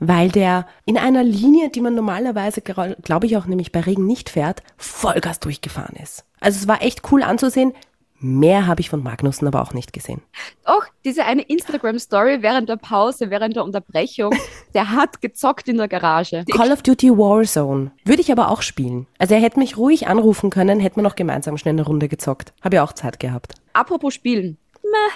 weil 0.00 0.28
der 0.30 0.66
in 0.84 0.98
einer 0.98 1.24
Linie, 1.24 1.70
die 1.70 1.80
man 1.80 1.94
normalerweise, 1.94 2.60
glaube 2.60 3.24
ich, 3.26 3.36
auch 3.38 3.46
nämlich 3.46 3.72
bei 3.72 3.80
Regen 3.80 4.04
nicht 4.04 4.28
fährt, 4.28 4.62
Vollgas 4.76 5.40
durchgefahren 5.40 5.96
ist. 6.02 6.26
Also 6.40 6.58
es 6.58 6.68
war 6.68 6.82
echt 6.82 7.10
cool 7.10 7.22
anzusehen. 7.22 7.72
Mehr 8.18 8.66
habe 8.66 8.80
ich 8.80 8.88
von 8.88 9.02
Magnussen 9.02 9.46
aber 9.46 9.62
auch 9.62 9.74
nicht 9.74 9.92
gesehen. 9.92 10.22
Och, 10.66 10.86
diese 11.04 11.24
eine 11.24 11.42
Instagram-Story 11.42 12.38
während 12.40 12.68
der 12.68 12.76
Pause, 12.76 13.30
während 13.30 13.56
der 13.56 13.64
Unterbrechung, 13.64 14.34
der 14.74 14.92
hat 14.92 15.20
gezockt 15.20 15.68
in 15.68 15.76
der 15.76 15.88
Garage. 15.88 16.44
Call 16.50 16.72
of 16.72 16.82
Duty 16.82 17.10
Warzone. 17.10 17.90
Würde 18.04 18.22
ich 18.22 18.32
aber 18.32 18.50
auch 18.50 18.62
spielen. 18.62 19.06
Also 19.18 19.34
er 19.34 19.40
hätte 19.40 19.58
mich 19.58 19.76
ruhig 19.76 20.08
anrufen 20.08 20.50
können, 20.50 20.80
hätten 20.80 20.96
wir 20.96 21.02
noch 21.02 21.16
gemeinsam 21.16 21.58
schnell 21.58 21.74
eine 21.74 21.84
Runde 21.84 22.08
gezockt. 22.08 22.52
Habe 22.62 22.76
ja 22.76 22.84
auch 22.84 22.92
Zeit 22.92 23.20
gehabt. 23.20 23.54
Apropos 23.72 24.14
Spielen. 24.14 24.56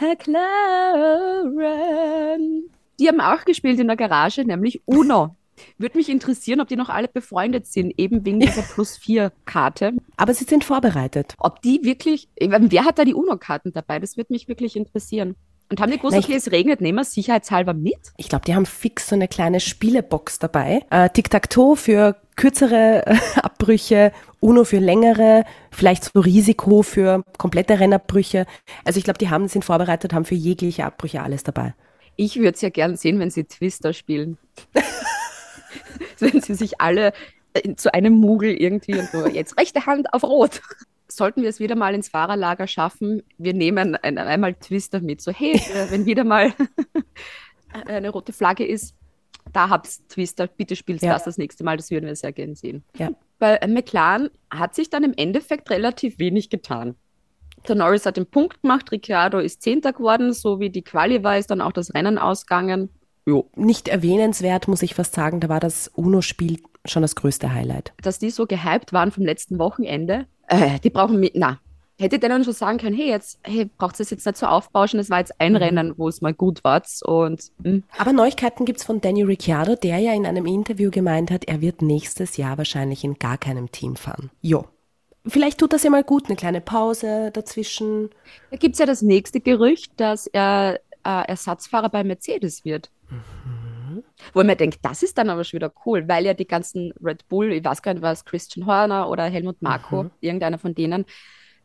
McLaren. 0.01 0.31
Die 2.99 3.09
haben 3.09 3.21
auch 3.21 3.45
gespielt 3.45 3.79
in 3.81 3.87
der 3.87 3.97
Garage, 3.97 4.45
nämlich 4.45 4.83
Uno. 4.85 5.35
Würde 5.79 5.99
mich 5.99 6.09
interessieren, 6.09 6.61
ob 6.61 6.69
die 6.69 6.77
noch 6.77 6.89
alle 6.89 7.09
befreundet 7.09 7.67
sind, 7.67 7.95
eben 7.99 8.25
wegen 8.25 8.41
dieser 8.41 8.63
Plus-4-Karte. 8.75 9.93
Aber 10.17 10.35
sie 10.35 10.45
sind 10.45 10.65
vorbereitet. 10.65 11.35
Ob 11.39 11.63
die 11.63 11.81
wirklich, 11.83 12.29
wer 12.39 12.85
hat 12.85 12.99
da 12.99 13.05
die 13.05 13.15
Uno-Karten 13.15 13.73
dabei? 13.73 13.99
Das 13.99 14.17
würde 14.17 14.33
mich 14.33 14.49
wirklich 14.49 14.77
interessieren. 14.77 15.37
Und 15.71 15.81
haben 15.81 15.93
die 15.93 15.99
gewusst, 15.99 16.17
okay, 16.17 16.35
es 16.35 16.51
regnet, 16.51 16.81
nehmen 16.81 16.99
wir 16.99 17.03
es 17.03 17.13
sicherheitshalber 17.13 17.75
mit? 17.75 17.95
Ich 18.17 18.29
glaube, 18.29 18.45
die 18.45 18.57
haben 18.57 18.67
fix 18.67 19.09
so 19.09 19.15
eine 19.15 19.29
kleine 19.29 19.61
Spielebox 19.61 20.41
dabei. 20.41 20.81
Äh, 20.91 21.11
Tic-Tac-Toe 21.11 21.77
für 21.77 22.17
kürzere 22.35 23.07
äh, 23.07 23.17
Abbrüche, 23.41 24.13
Uno 24.41 24.65
für 24.65 24.79
längere, 24.79 25.45
vielleicht 25.71 26.05
so 26.05 26.19
Risiko 26.19 26.83
für 26.83 27.23
komplette 27.39 27.79
Rennabbrüche. 27.79 28.47
Also 28.85 28.99
ich 28.99 29.05
glaube, 29.05 29.19
die 29.19 29.31
haben, 29.31 29.47
sind 29.47 29.65
vorbereitet, 29.65 30.13
haben 30.13 30.25
für 30.25 30.35
jegliche 30.35 30.85
Abbrüche 30.85 31.23
alles 31.23 31.45
dabei. 31.45 31.75
Ich 32.17 32.37
würde 32.37 32.53
es 32.53 32.63
ja 32.63 32.71
gern 32.71 32.97
sehen, 32.97 33.21
wenn 33.21 33.31
sie 33.31 33.45
Twister 33.45 33.93
spielen. 33.93 34.39
wenn 36.33 36.41
sie 36.41 36.55
sich 36.55 36.81
alle 36.81 37.13
äh, 37.55 37.75
zu 37.75 37.93
einem 37.93 38.15
Mugel 38.15 38.51
irgendwie 38.51 38.99
und 38.99 39.09
so, 39.11 39.27
jetzt 39.27 39.59
rechte 39.59 39.87
Hand 39.87 40.13
auf 40.13 40.23
Rot. 40.25 40.61
Sollten 41.09 41.43
wir 41.43 41.49
es 41.49 41.59
wieder 41.59 41.75
mal 41.75 41.95
ins 41.95 42.09
Fahrerlager 42.09 42.69
schaffen, 42.69 43.23
wir 43.37 43.53
nehmen 43.53 43.97
ein, 43.97 44.17
einmal 44.17 44.55
Twister 44.55 45.01
mit. 45.01 45.21
So, 45.21 45.33
hey, 45.33 45.55
äh, 45.75 45.91
wenn 45.91 46.07
wieder 46.07 46.25
mal 46.25 46.53
eine 47.87 48.11
rote 48.11 48.33
Flagge 48.33 48.67
ist, 48.67 48.95
da 49.53 49.69
hab's 49.69 50.07
Twister, 50.09 50.47
bitte 50.47 50.77
spielst 50.77 51.03
Ja. 51.03 51.13
das 51.13 51.25
das 51.25 51.39
nächste 51.39 51.65
Mal, 51.65 51.77
das 51.77 51.91
würden 51.91 52.07
wir 52.07 52.15
sehr 52.15 52.33
gern 52.33 52.55
sehen. 52.55 52.85
Ja. 52.97 53.11
Bei 53.39 53.57
äh, 53.57 53.67
McLaren 53.67 54.31
hat 54.51 54.75
sich 54.75 54.91
dann 54.91 55.03
im 55.03 55.15
Endeffekt 55.17 55.71
relativ 55.71 56.19
wenig 56.19 56.51
getan. 56.51 56.95
Der 57.69 57.75
Norris 57.75 58.07
hat 58.07 58.17
den 58.17 58.27
Punkt 58.27 58.63
gemacht, 58.63 58.91
Ricciardo 58.91 59.39
ist 59.39 59.63
Zehnter 59.63 59.93
geworden, 59.93 60.33
so 60.33 60.61
wie 60.61 60.71
die 60.71 60.83
Quali 60.83 61.23
war, 61.23 61.37
ist 61.37 61.51
dann 61.51 61.61
auch 61.61 61.73
das 61.73 61.93
Rennen 61.95 62.17
ausgegangen. 62.17 62.91
Jo. 63.27 63.51
Nicht 63.55 63.89
erwähnenswert, 63.89 64.69
muss 64.69 64.83
ich 64.83 64.95
fast 64.95 65.15
sagen, 65.15 65.41
da 65.41 65.49
war 65.49 65.61
das 65.61 65.89
Uno-Spiel 65.95 66.61
schon 66.85 67.03
das 67.03 67.15
größte 67.15 67.53
Highlight. 67.53 67.93
Dass 68.03 68.19
die 68.19 68.31
so 68.31 68.47
gehypt 68.47 68.93
waren 68.93 69.13
vom 69.13 69.25
letzten 69.25 69.59
Wochenende, 69.59 70.27
äh, 70.49 70.81
die 70.81 70.91
brauchen 70.91 71.21
mit, 71.21 71.33
na, 71.35 71.61
hätte 72.01 72.19
denen 72.19 72.43
schon 72.45 72.55
sagen 72.55 72.79
können, 72.79 72.97
hey, 72.97 73.09
jetzt, 73.09 73.39
hey, 73.45 73.67
braucht 73.77 74.01
es 74.01 74.11
jetzt 74.11 74.25
nicht 74.25 74.39
so 74.39 74.47
aufbauschen, 74.47 74.99
das 74.99 75.11
war 75.11 75.19
jetzt 75.19 75.39
ein 75.39 75.55
Rennen, 75.55 75.95
wo 75.97 76.09
es 76.09 76.23
mal 76.23 76.33
gut 76.33 76.65
war 76.65 76.83
und 77.05 77.53
hm, 77.63 77.85
Aber 77.99 78.13
Neuigkeiten 78.13 78.65
gibt's 78.65 78.85
von 78.85 79.01
Danny 79.01 79.23
Ricciardo, 79.23 79.77
der 79.77 79.99
ja 79.99 80.15
in 80.15 80.27
einem 80.27 80.47
Interview 80.47 80.91
gemeint 80.91 81.31
hat, 81.31 81.45
er 81.45 81.61
wird 81.61 81.83
nächstes 81.83 82.37
Jahr 82.37 82.57
wahrscheinlich 82.59 83.05
in 83.05 83.19
gar 83.19 83.37
keinem 83.37 83.71
Team 83.71 83.97
fahren. 83.97 84.31
Jo. 84.41 84.65
Vielleicht 85.27 85.59
tut 85.59 85.75
das 85.75 85.83
ja 85.83 85.91
mal 85.91 86.03
gut, 86.03 86.27
eine 86.27 86.37
kleine 86.37 86.63
Pause 86.63 87.31
dazwischen. 87.31 88.09
Da 88.51 88.57
gibt 88.57 88.75
es 88.75 88.79
ja 88.79 88.87
das 88.87 89.03
nächste 89.03 89.41
Gerücht, 89.41 89.93
dass 89.99 90.27
er 90.27 90.81
äh, 91.05 91.29
Ersatzfahrer 91.29 91.91
bei 91.91 92.05
Mercedes 92.05 92.65
wird. 92.65 92.91
Wo 94.33 94.41
ich 94.41 94.47
mir 94.47 94.57
denke, 94.57 94.79
das 94.83 95.03
ist 95.03 95.19
dann 95.19 95.31
aber 95.31 95.45
schon 95.45 95.59
wieder 95.59 95.73
cool, 95.85 96.07
weil 96.07 96.25
ja 96.25 96.35
die 96.35 96.47
ganzen 96.47 96.93
Red 97.03 97.27
Bull, 97.29 97.53
ich 97.53 97.65
weiß 97.65 97.83
gar 97.83 97.95
nicht, 97.95 98.03
was 98.03 98.25
Christian 98.25 98.67
Horner 98.67 99.09
oder 99.09 99.25
Helmut 99.25 99.61
Marko, 99.63 100.11
irgendeiner 100.21 100.59
von 100.59 100.75
denen, 100.75 101.05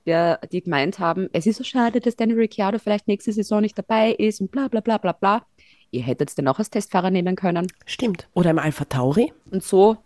der, 0.06 0.40
die 0.52 0.62
gemeint 0.62 1.00
haben, 1.00 1.30
es 1.34 1.46
ist 1.46 1.58
so 1.58 1.64
schade, 1.64 2.00
dass 2.00 2.16
Danny 2.16 2.34
Ricciardo 2.34 2.80
vielleicht 2.80 3.08
nächste 3.08 3.32
Saison 3.32 3.62
nicht 3.62 3.78
dabei 3.78 4.12
ist 4.12 4.42
und 4.42 4.52
bla 4.52 4.68
bla 4.68 4.82
bla 4.82 4.98
bla 4.98 5.14
bla. 5.14 5.46
Ihr 5.92 6.04
hättet 6.04 6.38
den 6.38 6.48
auch 6.48 6.60
als 6.60 6.70
Testfahrer 6.70 7.10
nehmen 7.10 7.36
können. 7.36 7.68
Stimmt. 7.86 8.28
Oder 8.34 8.52
im 8.52 8.60
Alpha 8.60 8.86
Tauri. 8.86 9.34
Und 9.50 9.64
so 9.64 9.98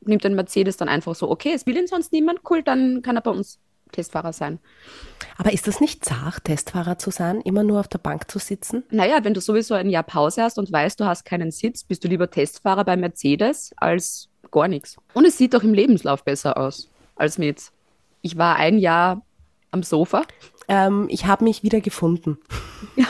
nimmt 0.00 0.24
ein 0.26 0.34
Mercedes 0.34 0.76
dann 0.76 0.88
einfach 0.88 1.14
so, 1.14 1.30
okay, 1.30 1.52
es 1.54 1.66
will 1.66 1.76
ihn 1.76 1.86
sonst 1.86 2.12
niemand, 2.12 2.40
cool, 2.50 2.62
dann 2.62 3.02
kann 3.02 3.16
er 3.16 3.22
bei 3.22 3.30
uns 3.30 3.58
Testfahrer 3.94 4.32
sein. 4.32 4.58
Aber 5.36 5.52
ist 5.52 5.66
das 5.66 5.80
nicht 5.80 6.04
zart, 6.04 6.44
Testfahrer 6.44 6.98
zu 6.98 7.10
sein, 7.10 7.40
immer 7.40 7.62
nur 7.62 7.80
auf 7.80 7.88
der 7.88 7.98
Bank 7.98 8.30
zu 8.30 8.38
sitzen? 8.38 8.84
Naja, 8.90 9.24
wenn 9.24 9.34
du 9.34 9.40
sowieso 9.40 9.74
ein 9.74 9.90
Jahr 9.90 10.02
Pause 10.02 10.42
hast 10.42 10.58
und 10.58 10.70
weißt, 10.70 11.00
du 11.00 11.06
hast 11.06 11.24
keinen 11.24 11.50
Sitz, 11.50 11.84
bist 11.84 12.04
du 12.04 12.08
lieber 12.08 12.30
Testfahrer 12.30 12.84
bei 12.84 12.96
Mercedes 12.96 13.72
als 13.76 14.28
gar 14.50 14.68
nichts. 14.68 14.96
Und 15.14 15.24
es 15.24 15.38
sieht 15.38 15.54
doch 15.54 15.62
im 15.62 15.74
Lebenslauf 15.74 16.24
besser 16.24 16.56
aus 16.56 16.88
als 17.16 17.38
mit. 17.38 17.70
Ich 18.22 18.38
war 18.38 18.56
ein 18.56 18.78
Jahr 18.78 19.22
am 19.70 19.82
Sofa. 19.82 20.22
Ähm, 20.68 21.06
ich 21.10 21.26
habe 21.26 21.44
mich 21.44 21.62
wieder 21.62 21.80
gefunden. 21.80 22.38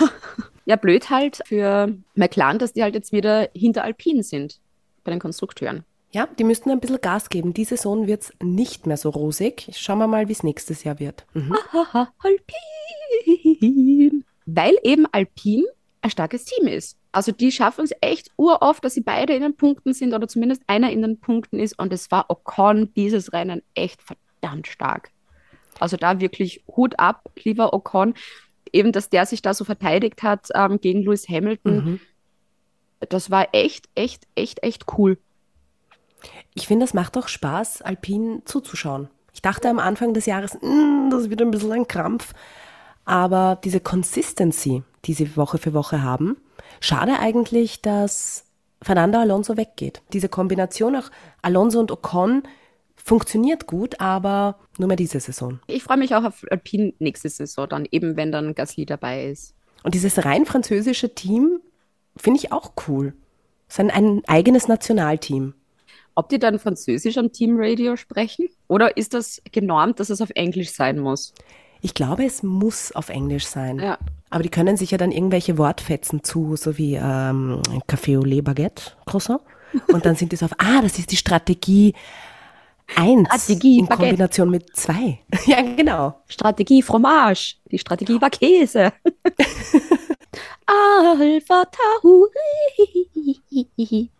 Ja, 0.66 0.76
blöd 0.76 1.10
halt 1.10 1.40
für 1.46 1.94
McLaren, 2.14 2.58
dass 2.58 2.72
die 2.72 2.82
halt 2.82 2.94
jetzt 2.94 3.12
wieder 3.12 3.50
hinter 3.54 3.84
Alpine 3.84 4.22
sind 4.22 4.60
bei 5.04 5.10
den 5.10 5.20
Konstrukteuren. 5.20 5.84
Ja, 6.14 6.28
die 6.38 6.44
müssten 6.44 6.70
ein 6.70 6.78
bisschen 6.78 7.00
Gas 7.00 7.28
geben. 7.28 7.54
Die 7.54 7.64
Saison 7.64 8.06
wird's 8.06 8.32
nicht 8.40 8.86
mehr 8.86 8.96
so 8.96 9.10
rosig. 9.10 9.68
Schauen 9.72 9.98
wir 9.98 10.06
mal, 10.06 10.28
wie 10.28 10.32
es 10.32 10.44
nächstes 10.44 10.84
Jahr 10.84 11.00
wird. 11.00 11.26
Mhm. 11.34 11.56
Haha, 11.72 12.12
Alpine. 12.18 14.22
Weil 14.46 14.76
eben 14.84 15.06
Alpine 15.10 15.64
ein 16.02 16.10
starkes 16.10 16.44
Team 16.44 16.68
ist. 16.68 16.96
Also 17.10 17.32
die 17.32 17.50
schaffen 17.50 17.84
es 17.84 17.90
echt 18.00 18.30
uroft, 18.36 18.84
dass 18.84 18.94
sie 18.94 19.00
beide 19.00 19.34
in 19.34 19.42
den 19.42 19.56
Punkten 19.56 19.92
sind 19.92 20.14
oder 20.14 20.28
zumindest 20.28 20.62
einer 20.68 20.92
in 20.92 21.02
den 21.02 21.18
Punkten 21.18 21.58
ist. 21.58 21.76
Und 21.80 21.92
es 21.92 22.12
war 22.12 22.30
Ocon 22.30 22.94
dieses 22.94 23.32
Rennen 23.32 23.62
echt 23.74 24.00
verdammt 24.00 24.68
stark. 24.68 25.10
Also 25.80 25.96
da 25.96 26.20
wirklich 26.20 26.62
Hut 26.68 26.96
ab, 26.96 27.28
lieber 27.42 27.74
Ocon. 27.74 28.14
Eben, 28.72 28.92
dass 28.92 29.10
der 29.10 29.26
sich 29.26 29.42
da 29.42 29.52
so 29.52 29.64
verteidigt 29.64 30.22
hat 30.22 30.46
ähm, 30.54 30.80
gegen 30.80 31.02
Lewis 31.02 31.28
Hamilton. 31.28 31.84
Mhm. 31.84 31.98
Das 33.08 33.32
war 33.32 33.48
echt, 33.50 33.88
echt, 33.96 34.28
echt, 34.36 34.62
echt 34.62 34.84
cool. 34.96 35.18
Ich 36.54 36.66
finde, 36.66 36.84
es 36.84 36.94
macht 36.94 37.16
auch 37.16 37.28
Spaß, 37.28 37.82
Alpin 37.82 38.42
zuzuschauen. 38.44 39.08
Ich 39.32 39.42
dachte 39.42 39.68
am 39.68 39.78
Anfang 39.78 40.14
des 40.14 40.26
Jahres, 40.26 40.54
"Mm, 40.60 41.10
das 41.10 41.30
wird 41.30 41.42
ein 41.42 41.50
bisschen 41.50 41.72
ein 41.72 41.88
Krampf. 41.88 42.32
Aber 43.04 43.58
diese 43.62 43.80
Consistency, 43.80 44.82
die 45.04 45.14
sie 45.14 45.36
Woche 45.36 45.58
für 45.58 45.74
Woche 45.74 46.02
haben, 46.02 46.36
schade 46.80 47.18
eigentlich, 47.18 47.82
dass 47.82 48.44
Fernando 48.80 49.18
Alonso 49.18 49.56
weggeht. 49.56 50.02
Diese 50.12 50.28
Kombination 50.28 50.96
auch 50.96 51.10
Alonso 51.42 51.80
und 51.80 51.90
Ocon 51.90 52.42
funktioniert 52.96 53.66
gut, 53.66 54.00
aber 54.00 54.58
nur 54.78 54.88
mehr 54.88 54.96
diese 54.96 55.20
Saison. 55.20 55.60
Ich 55.66 55.82
freue 55.82 55.98
mich 55.98 56.14
auch 56.14 56.24
auf 56.24 56.44
Alpine 56.50 56.94
nächste 56.98 57.28
Saison 57.28 57.68
dann, 57.68 57.86
eben 57.90 58.16
wenn 58.16 58.32
dann 58.32 58.54
Gasly 58.54 58.86
dabei 58.86 59.26
ist. 59.26 59.54
Und 59.82 59.94
dieses 59.94 60.24
rein 60.24 60.46
französische 60.46 61.14
Team 61.14 61.60
finde 62.16 62.40
ich 62.40 62.52
auch 62.52 62.72
cool. 62.88 63.14
Es 63.68 63.74
ist 63.74 63.80
ein, 63.80 63.90
ein 63.90 64.22
eigenes 64.26 64.68
Nationalteam. 64.68 65.54
Ob 66.14 66.28
die 66.28 66.38
dann 66.38 66.58
Französisch 66.58 67.18
am 67.18 67.32
Teamradio 67.32 67.96
sprechen? 67.96 68.48
Oder 68.68 68.96
ist 68.96 69.14
das 69.14 69.42
genormt, 69.50 70.00
dass 70.00 70.10
es 70.10 70.20
auf 70.20 70.30
Englisch 70.30 70.70
sein 70.70 70.98
muss? 70.98 71.34
Ich 71.80 71.94
glaube, 71.94 72.24
es 72.24 72.42
muss 72.42 72.92
auf 72.92 73.08
Englisch 73.08 73.46
sein. 73.46 73.78
Ja. 73.78 73.98
Aber 74.30 74.42
die 74.42 74.48
können 74.48 74.76
sich 74.76 74.90
ja 74.92 74.98
dann 74.98 75.12
irgendwelche 75.12 75.58
Wortfetzen 75.58 76.24
zu, 76.24 76.56
so 76.56 76.78
wie 76.78 76.94
ähm, 76.94 77.60
Café 77.88 78.18
au 78.18 78.24
lait 78.24 78.42
Baguette, 78.42 78.92
Croissant. 79.06 79.40
Und 79.88 80.06
dann 80.06 80.16
sind 80.16 80.32
die 80.32 80.36
so 80.36 80.46
auf, 80.46 80.54
ah, 80.58 80.80
das 80.80 80.98
ist 80.98 81.10
die 81.10 81.16
Strategie 81.16 81.94
1 82.96 83.28
Strategie 83.28 83.78
in 83.78 83.86
Baguette. 83.86 84.08
Kombination 84.08 84.50
mit 84.50 84.74
2. 84.74 85.18
Ja, 85.46 85.62
genau. 85.62 86.22
Strategie 86.26 86.82
Fromage. 86.82 87.56
Die 87.70 87.78
Strategie 87.78 88.20
war 88.20 88.30
Käse. 88.30 88.92
Alpha 90.66 91.64
Tauri. 92.00 92.24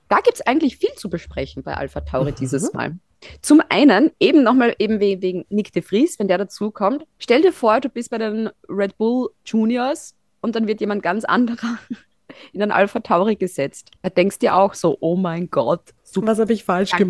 Da 0.08 0.16
gibt 0.16 0.34
es 0.34 0.46
eigentlich 0.46 0.76
viel 0.76 0.92
zu 0.96 1.08
besprechen 1.08 1.62
bei 1.62 1.74
Alpha 1.74 2.00
Tauri 2.00 2.32
dieses 2.32 2.72
Mal. 2.72 2.92
Zum 3.40 3.62
einen, 3.70 4.10
eben 4.20 4.42
nochmal 4.42 4.74
eben 4.78 5.00
we- 5.00 5.22
wegen 5.22 5.46
Nick 5.48 5.72
de 5.72 5.82
Vries, 5.82 6.18
wenn 6.18 6.28
der 6.28 6.38
dazukommt. 6.38 7.04
Stell 7.18 7.40
dir 7.42 7.52
vor, 7.52 7.80
du 7.80 7.88
bist 7.88 8.10
bei 8.10 8.18
den 8.18 8.50
Red 8.68 8.98
Bull 8.98 9.30
Juniors 9.46 10.14
und 10.42 10.54
dann 10.56 10.66
wird 10.66 10.80
jemand 10.80 11.02
ganz 11.02 11.24
anderer 11.24 11.78
in 12.52 12.60
ein 12.62 12.70
Alpha 12.70 13.00
Tauri 13.00 13.36
gesetzt. 13.36 13.90
Da 14.02 14.10
denkst 14.10 14.40
du 14.40 14.46
dir 14.46 14.56
auch 14.56 14.74
so, 14.74 14.98
oh 15.00 15.16
mein 15.16 15.48
Gott, 15.48 15.80
super. 16.02 16.26
Was 16.26 16.38
habe 16.38 16.52
ich 16.52 16.64
falsch 16.64 16.90
Danke. 16.90 17.04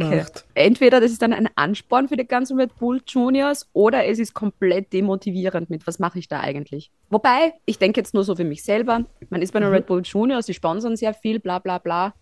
Entweder 0.55 1.01
das 1.01 1.11
ist 1.11 1.21
dann 1.21 1.33
ein 1.33 1.49
Ansporn 1.57 2.07
für 2.09 2.17
die 2.17 2.27
ganzen 2.29 2.61
Red 2.61 2.77
Bull 2.79 3.01
Juniors 3.09 3.69
oder 3.73 4.07
es 4.07 4.21
ist 4.21 4.35
komplett 4.35 4.93
demotivierend 4.93 5.69
mit, 5.69 5.85
was 5.89 5.99
mache 5.99 6.21
ich 6.21 6.29
da 6.29 6.39
eigentlich? 6.41 6.93
Wobei, 7.11 7.55
ich 7.67 7.79
denke 7.79 7.99
jetzt 8.01 8.15
nur 8.15 8.23
so 8.23 8.37
für 8.37 8.45
mich 8.45 8.63
selber, 8.63 9.05
man 9.31 9.43
ist 9.43 9.53
bei 9.53 9.59
den 9.59 9.71
Red 9.71 9.87
Bull 9.87 10.03
Juniors, 10.05 10.47
die 10.47 10.55
sponsern 10.55 10.95
sehr 10.97 11.13
viel, 11.15 11.41
bla 11.41 11.59
bla 11.59 11.79
bla. 11.79 12.15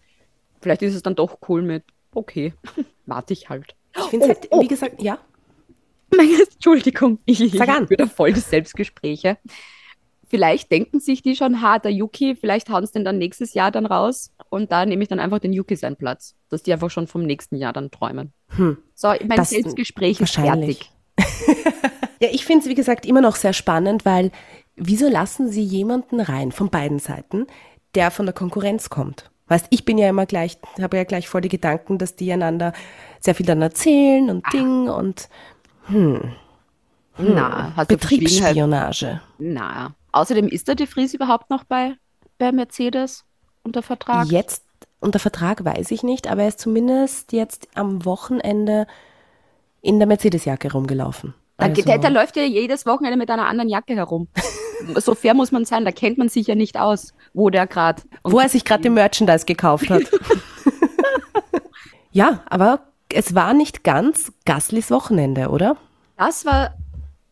Vielleicht 0.63 0.83
ist 0.83 0.95
es 0.95 1.03
dann 1.03 1.15
doch 1.15 1.39
cool 1.49 1.63
mit, 1.63 1.85
okay, 2.15 2.55
warte 3.07 3.33
ich 3.35 3.49
halt. 3.51 3.75
Ich 3.97 4.03
finde 4.05 4.29
halt, 4.29 4.49
Oh, 4.51 4.59
oh. 4.59 4.63
wie 4.63 4.69
gesagt, 4.69 5.03
ja. 5.03 5.19
Entschuldigung, 6.53 7.19
ich, 7.25 7.41
ich 7.41 7.53
Sag 7.53 7.69
an. 7.69 7.91
wieder 7.91 8.07
voll 8.07 8.33
die 8.33 8.41
Selbstgespräche. 8.41 9.39
Vielleicht 10.29 10.71
denken 10.73 11.01
sich 11.01 11.23
die 11.23 11.37
schon, 11.37 11.61
ha, 11.61 11.79
der 11.79 11.91
Yuki, 11.93 12.35
vielleicht 12.37 12.71
hauen 12.71 12.87
sie 12.87 12.93
den 12.93 13.05
dann 13.05 13.19
nächstes 13.19 13.53
Jahr 13.55 13.71
dann 13.71 13.85
raus 13.85 14.31
und 14.49 14.73
da 14.73 14.87
nehme 14.87 15.03
ich 15.03 15.09
dann 15.09 15.21
einfach 15.21 15.41
den 15.41 15.53
Yuki 15.53 15.77
seinen 15.77 15.97
Platz, 15.97 16.35
dass 16.49 16.63
die 16.63 16.73
einfach 16.73 16.91
schon 16.91 17.07
vom 17.07 17.23
nächsten 17.25 17.57
Jahr 17.57 17.73
dann 17.75 17.91
träumen. 17.91 18.33
Hm. 18.57 18.79
So, 18.95 19.09
mein 19.09 19.37
Das- 19.37 19.51
Selbstgespräch 19.51 20.21
ist 20.21 20.35
fertig. 20.35 20.91
Ja, 22.21 22.29
ich 22.31 22.45
finde 22.45 22.63
es, 22.63 22.69
wie 22.69 22.77
gesagt, 22.77 23.05
immer 23.05 23.21
noch 23.21 23.35
sehr 23.35 23.53
spannend, 23.53 24.05
weil 24.05 24.31
wieso 24.77 25.09
lassen 25.09 25.49
sie 25.49 25.61
jemanden 25.65 26.21
rein 26.21 26.53
von 26.53 26.71
beiden 26.71 27.01
Seiten, 27.01 27.49
der 27.97 28.13
von 28.13 28.27
der 28.27 28.33
Konkurrenz 28.33 28.91
kommt? 28.91 29.29
Weißt, 29.53 29.67
ich 29.69 29.85
bin 29.85 29.99
ja 29.99 30.09
immer 30.09 30.25
gleich, 30.25 30.57
habe 30.81 30.97
ja 30.97 31.05
gleich 31.05 31.29
voll 31.29 31.43
die 31.43 31.51
Gedanken, 31.51 31.99
dass 31.99 32.17
die 32.17 32.33
einander 32.33 32.73
sehr 33.21 33.35
viel 33.35 33.45
dann 33.45 33.61
erzählen 33.61 34.31
und 34.31 34.51
Ding 34.51 34.89
und 34.89 35.29
Na, 37.19 37.73
hast 37.77 37.91
du 37.91 37.99
Verschwiegenheit? 37.99 38.55
Betriebsspionage. 38.55 39.21
Na. 39.39 39.95
Außerdem 40.13 40.49
ist 40.49 40.69
der 40.69 40.75
De 40.75 40.87
Vries 40.87 41.13
überhaupt 41.13 41.51
noch 41.51 41.65
bei, 41.65 41.97
bei 42.39 42.51
Mercedes 42.51 43.27
unter 43.63 43.83
Vertrag? 43.83 44.27
Jetzt 44.29 44.65
unter 45.01 45.19
Vertrag 45.19 45.63
weiß 45.67 45.91
ich 45.91 46.03
nicht, 46.03 46.29
aber 46.29 46.45
er 46.45 46.49
ist 46.49 46.61
zumindest 46.61 47.33
jetzt 47.33 47.69
am 47.75 48.07
Wochenende 48.07 48.87
in 49.83 49.99
der 49.99 50.09
Mercedes-Jacke 50.09 50.73
rumgelaufen. 50.73 51.35
Da, 51.59 51.67
Also- 51.67 51.83
der, 51.83 51.99
der 51.99 52.11
läuft 52.11 52.37
ja 52.37 52.45
jedes 52.45 52.87
Wochenende 52.87 53.19
mit 53.19 53.31
einer 53.31 53.47
anderen 53.47 53.69
Jacke 53.69 53.95
herum. 53.95 54.29
so 54.97 55.15
fair 55.15 55.35
muss 55.35 55.53
man 55.53 55.65
sein, 55.65 55.85
da 55.85 55.93
kennt 55.93 56.19
man 56.19 56.29
sich 56.29 56.47
ja 56.47 56.55
nicht 56.55 56.79
aus, 56.79 57.13
wo 57.35 57.51
der 57.51 57.67
gerade. 57.67 58.03
wo 58.25 58.41
er 58.41 58.49
sich 58.49 58.65
gerade 58.65 58.83
den 58.83 58.95
Merchandise 58.95 59.45
gekauft 59.47 59.91
hat. 59.91 60.03
ja, 62.13 62.43
aber 62.47 62.81
es 63.13 63.35
war 63.35 63.55
nicht 63.55 63.85
ganz 63.85 64.33
Gaslys 64.45 64.91
Wochenende, 64.91 65.49
oder? 65.49 65.77
Das 66.17 66.45
war 66.45 66.75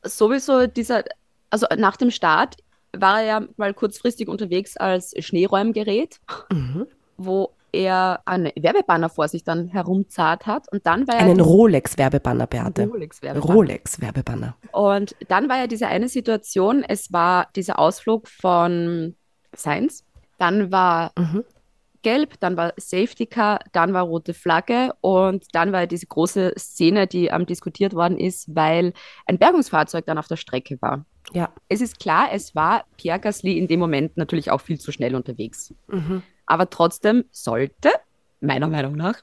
sowieso 0.02 0.66
dieser, 0.66 1.04
also 1.50 1.66
nach 1.76 1.96
dem 1.96 2.10
Start 2.10 2.56
war 2.96 3.20
er 3.20 3.26
ja 3.26 3.42
mal 3.56 3.72
kurzfristig 3.72 4.28
unterwegs 4.28 4.76
als 4.76 5.14
Schneeräumgerät, 5.18 6.18
Mhm. 6.50 6.86
wo 7.16 7.50
er 7.72 8.20
einen 8.24 8.52
Werbebanner 8.58 9.08
vor 9.08 9.28
sich 9.28 9.44
dann 9.44 9.68
herumzart 9.68 10.46
hat 10.46 10.66
und 10.72 10.86
dann 10.86 11.06
war 11.08 11.16
er 11.16 11.20
Einen 11.22 11.40
Rolex-Werbebanner, 11.40 12.46
Beate. 12.46 12.86
Rolex-Werbebanner. 12.86 13.54
Rolex-Werbebanner. 13.54 14.56
Und 14.72 15.16
dann 15.28 15.48
war 15.48 15.58
ja 15.58 15.66
diese 15.66 15.86
eine 15.88 16.08
Situation, 16.08 16.84
es 16.86 17.12
war 17.12 17.48
dieser 17.56 17.78
Ausflug 17.78 18.28
von 18.28 19.14
Sainz, 19.54 20.04
dann 20.38 20.70
war 20.72 21.12
Mhm. 21.18 21.44
Gelb, 22.02 22.40
dann 22.40 22.56
war 22.56 22.72
Safety 22.78 23.26
Car, 23.26 23.60
dann 23.72 23.92
war 23.92 24.04
rote 24.04 24.32
Flagge 24.32 24.94
und 25.02 25.44
dann 25.52 25.70
war 25.72 25.86
diese 25.86 26.06
große 26.06 26.54
Szene, 26.58 27.06
die 27.06 27.26
ähm, 27.26 27.44
diskutiert 27.44 27.92
worden 27.94 28.18
ist, 28.18 28.54
weil 28.54 28.94
ein 29.26 29.38
Bergungsfahrzeug 29.38 30.06
dann 30.06 30.16
auf 30.16 30.26
der 30.26 30.36
Strecke 30.36 30.80
war. 30.80 31.04
Ja. 31.34 31.50
Es 31.68 31.82
ist 31.82 32.00
klar, 32.00 32.28
es 32.32 32.54
war 32.54 32.84
Pierre 32.96 33.20
Gasly 33.20 33.58
in 33.58 33.68
dem 33.68 33.80
Moment 33.80 34.16
natürlich 34.16 34.50
auch 34.50 34.62
viel 34.62 34.80
zu 34.80 34.92
schnell 34.92 35.14
unterwegs. 35.14 35.74
Mhm. 35.88 36.22
Aber 36.50 36.68
trotzdem 36.68 37.24
sollte, 37.30 37.90
meiner 38.40 38.66
Meinung 38.66 38.96
nach, 38.96 39.14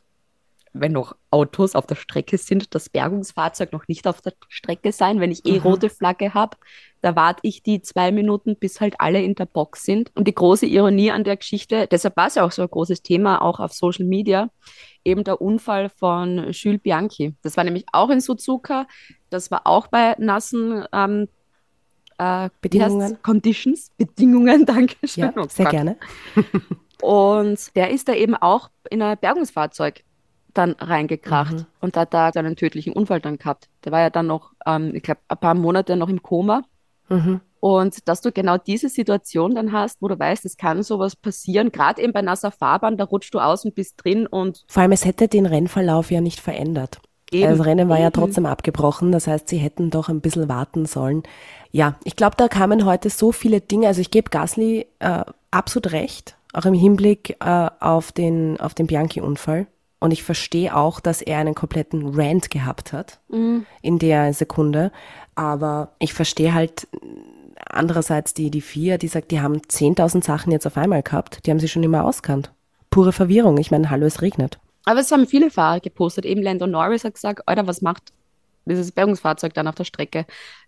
wenn 0.72 0.94
noch 0.94 1.14
Autos 1.30 1.76
auf 1.76 1.86
der 1.86 1.96
Strecke 1.96 2.38
sind, 2.38 2.74
das 2.74 2.88
Bergungsfahrzeug 2.88 3.74
noch 3.74 3.86
nicht 3.90 4.08
auf 4.08 4.22
der 4.22 4.32
Strecke 4.48 4.94
sein. 4.94 5.20
Wenn 5.20 5.32
ich 5.32 5.46
eh 5.46 5.56
Mhm. 5.58 5.64
rote 5.64 5.90
Flagge 5.90 6.34
habe, 6.34 6.56
da 7.02 7.18
warte 7.18 7.42
ich 7.44 7.64
die 7.64 7.82
zwei 7.82 8.14
Minuten, 8.14 8.56
bis 8.56 8.80
halt 8.80 8.96
alle 9.02 9.22
in 9.22 9.36
der 9.36 9.46
Box 9.46 9.84
sind. 9.84 10.10
Und 10.16 10.26
die 10.30 10.36
große 10.36 10.68
Ironie 10.68 11.12
an 11.12 11.26
der 11.26 11.36
Geschichte, 11.36 11.86
deshalb 11.92 12.16
war 12.16 12.28
es 12.28 12.36
ja 12.36 12.46
auch 12.46 12.52
so 12.54 12.62
ein 12.62 12.70
großes 12.70 13.02
Thema, 13.02 13.42
auch 13.42 13.60
auf 13.60 13.74
Social 13.74 14.06
Media, 14.06 14.50
eben 15.04 15.26
der 15.26 15.42
Unfall 15.42 15.90
von 15.90 16.50
Jules 16.52 16.80
Bianchi. 16.82 17.36
Das 17.42 17.58
war 17.58 17.66
nämlich 17.66 17.84
auch 17.92 18.10
in 18.10 18.22
Suzuka. 18.22 18.88
Das 19.30 19.52
war 19.52 19.68
auch 19.68 19.88
bei 19.88 20.16
nassen 20.18 20.86
ähm, 20.94 21.28
äh? 22.20 22.50
Bedingungen. 22.62 23.18
Conditions, 23.22 23.92
Bedingungen, 23.98 24.66
danke 24.74 24.96
schön. 25.08 25.24
Ja, 25.24 25.34
Oh 25.36 25.48
sehr 25.50 25.66
gerne. 25.66 25.98
Und 27.02 27.76
der 27.76 27.92
ist 27.92 28.08
da 28.08 28.14
eben 28.14 28.36
auch 28.36 28.70
in 28.90 29.02
ein 29.02 29.18
Bergungsfahrzeug 29.18 30.04
dann 30.54 30.72
reingekracht 30.80 31.54
Mhm. 31.54 31.66
und 31.82 31.98
hat 31.98 32.14
da 32.14 32.30
einen 32.30 32.56
tödlichen 32.56 32.94
Unfall 32.94 33.22
dann 33.22 33.38
gehabt. 33.38 33.70
Der 33.86 33.92
war 33.92 34.00
ja 34.02 34.10
dann 34.10 34.28
noch, 34.28 34.54
ähm, 34.66 34.92
ich 34.96 35.04
glaube, 35.04 35.22
ein 35.28 35.38
paar 35.38 35.54
Monate 35.54 35.96
noch 35.96 36.10
im 36.10 36.24
Koma. 36.24 36.64
Mhm. 37.10 37.42
Und 37.60 38.08
dass 38.08 38.22
du 38.22 38.32
genau 38.32 38.58
diese 38.58 38.90
Situation 38.90 39.56
dann 39.56 39.72
hast, 39.72 40.02
wo 40.02 40.08
du 40.08 40.18
weißt, 40.18 40.46
es 40.46 40.58
kann 40.58 40.84
sowas 40.84 41.16
passieren, 41.16 41.72
gerade 41.72 42.02
eben 42.02 42.14
bei 42.14 42.22
nasser 42.22 42.52
Fahrbahn, 42.52 42.98
da 42.98 43.04
rutschst 43.04 43.34
du 43.34 43.40
aus 43.40 43.66
und 43.66 43.76
bist 43.76 43.96
drin 44.04 44.26
und 44.28 44.64
Vor 44.68 44.82
allem, 44.84 44.92
es 44.92 45.06
hätte 45.06 45.28
den 45.28 45.46
Rennverlauf 45.46 46.12
ja 46.12 46.22
nicht 46.22 46.40
verändert. 46.40 47.00
eben. 47.32 47.50
Das 47.58 47.66
Rennen 47.66 47.90
war 47.90 48.00
ja 48.00 48.10
trotzdem 48.12 48.46
abgebrochen, 48.46 49.12
das 49.12 49.28
heißt, 49.28 49.50
sie 49.50 49.58
hätten 49.58 49.90
doch 49.90 50.08
ein 50.08 50.22
bisschen 50.22 50.48
warten 50.50 50.86
sollen. 50.86 51.24
Ja, 51.72 51.96
ich 52.04 52.16
glaube, 52.16 52.36
da 52.38 52.48
kamen 52.48 52.86
heute 52.86 53.10
so 53.10 53.32
viele 53.32 53.60
Dinge. 53.60 53.88
Also 53.88 54.02
ich 54.02 54.12
gebe 54.12 54.30
Gasly 54.30 54.86
äh, 55.00 55.24
absolut 55.52 55.92
recht, 55.92 56.37
auch 56.58 56.66
im 56.66 56.74
Hinblick 56.74 57.38
äh, 57.40 57.70
auf 57.80 58.12
den, 58.12 58.60
auf 58.60 58.74
den 58.74 58.88
Bianchi-Unfall. 58.88 59.68
Und 60.00 60.12
ich 60.12 60.24
verstehe 60.24 60.76
auch, 60.76 61.00
dass 61.00 61.22
er 61.22 61.40
einen 61.40 61.56
kompletten 61.56 62.14
Rant 62.20 62.52
gehabt 62.52 62.94
hat 62.94 63.20
Mhm. 63.30 63.66
in 63.82 63.98
der 64.00 64.34
Sekunde. 64.34 64.92
Aber 65.36 65.94
ich 66.00 66.14
verstehe 66.14 66.54
halt 66.54 66.88
andererseits 67.70 68.34
die, 68.34 68.52
die 68.52 68.62
vier, 68.62 68.98
die 68.98 69.08
sagt, 69.08 69.32
die 69.32 69.40
haben 69.42 69.58
10.000 69.58 70.24
Sachen 70.24 70.52
jetzt 70.52 70.68
auf 70.68 70.78
einmal 70.78 71.02
gehabt. 71.04 71.46
Die 71.46 71.52
haben 71.52 71.60
sie 71.60 71.68
schon 71.68 71.84
immer 71.84 72.04
auskannt. 72.06 72.52
Pure 72.90 73.12
Verwirrung. 73.12 73.58
Ich 73.58 73.72
meine, 73.72 73.90
hallo, 73.90 74.06
es 74.06 74.22
regnet. 74.22 74.60
Aber 74.86 75.00
es 75.00 75.12
haben 75.12 75.28
viele 75.28 75.52
Fahrer 75.52 75.80
gepostet. 75.80 76.26
Eben 76.26 76.42
Lando 76.42 76.68
Norris 76.68 77.04
hat 77.04 77.16
gesagt, 77.16 77.48
Alter, 77.48 77.68
was 77.68 77.82
macht 77.82 78.14
dieses 78.66 78.92
Bergungsfahrzeug 78.92 79.54
dann 79.54 79.68
auf 79.68 79.76
der 79.76 79.84
Strecke? 79.84 80.26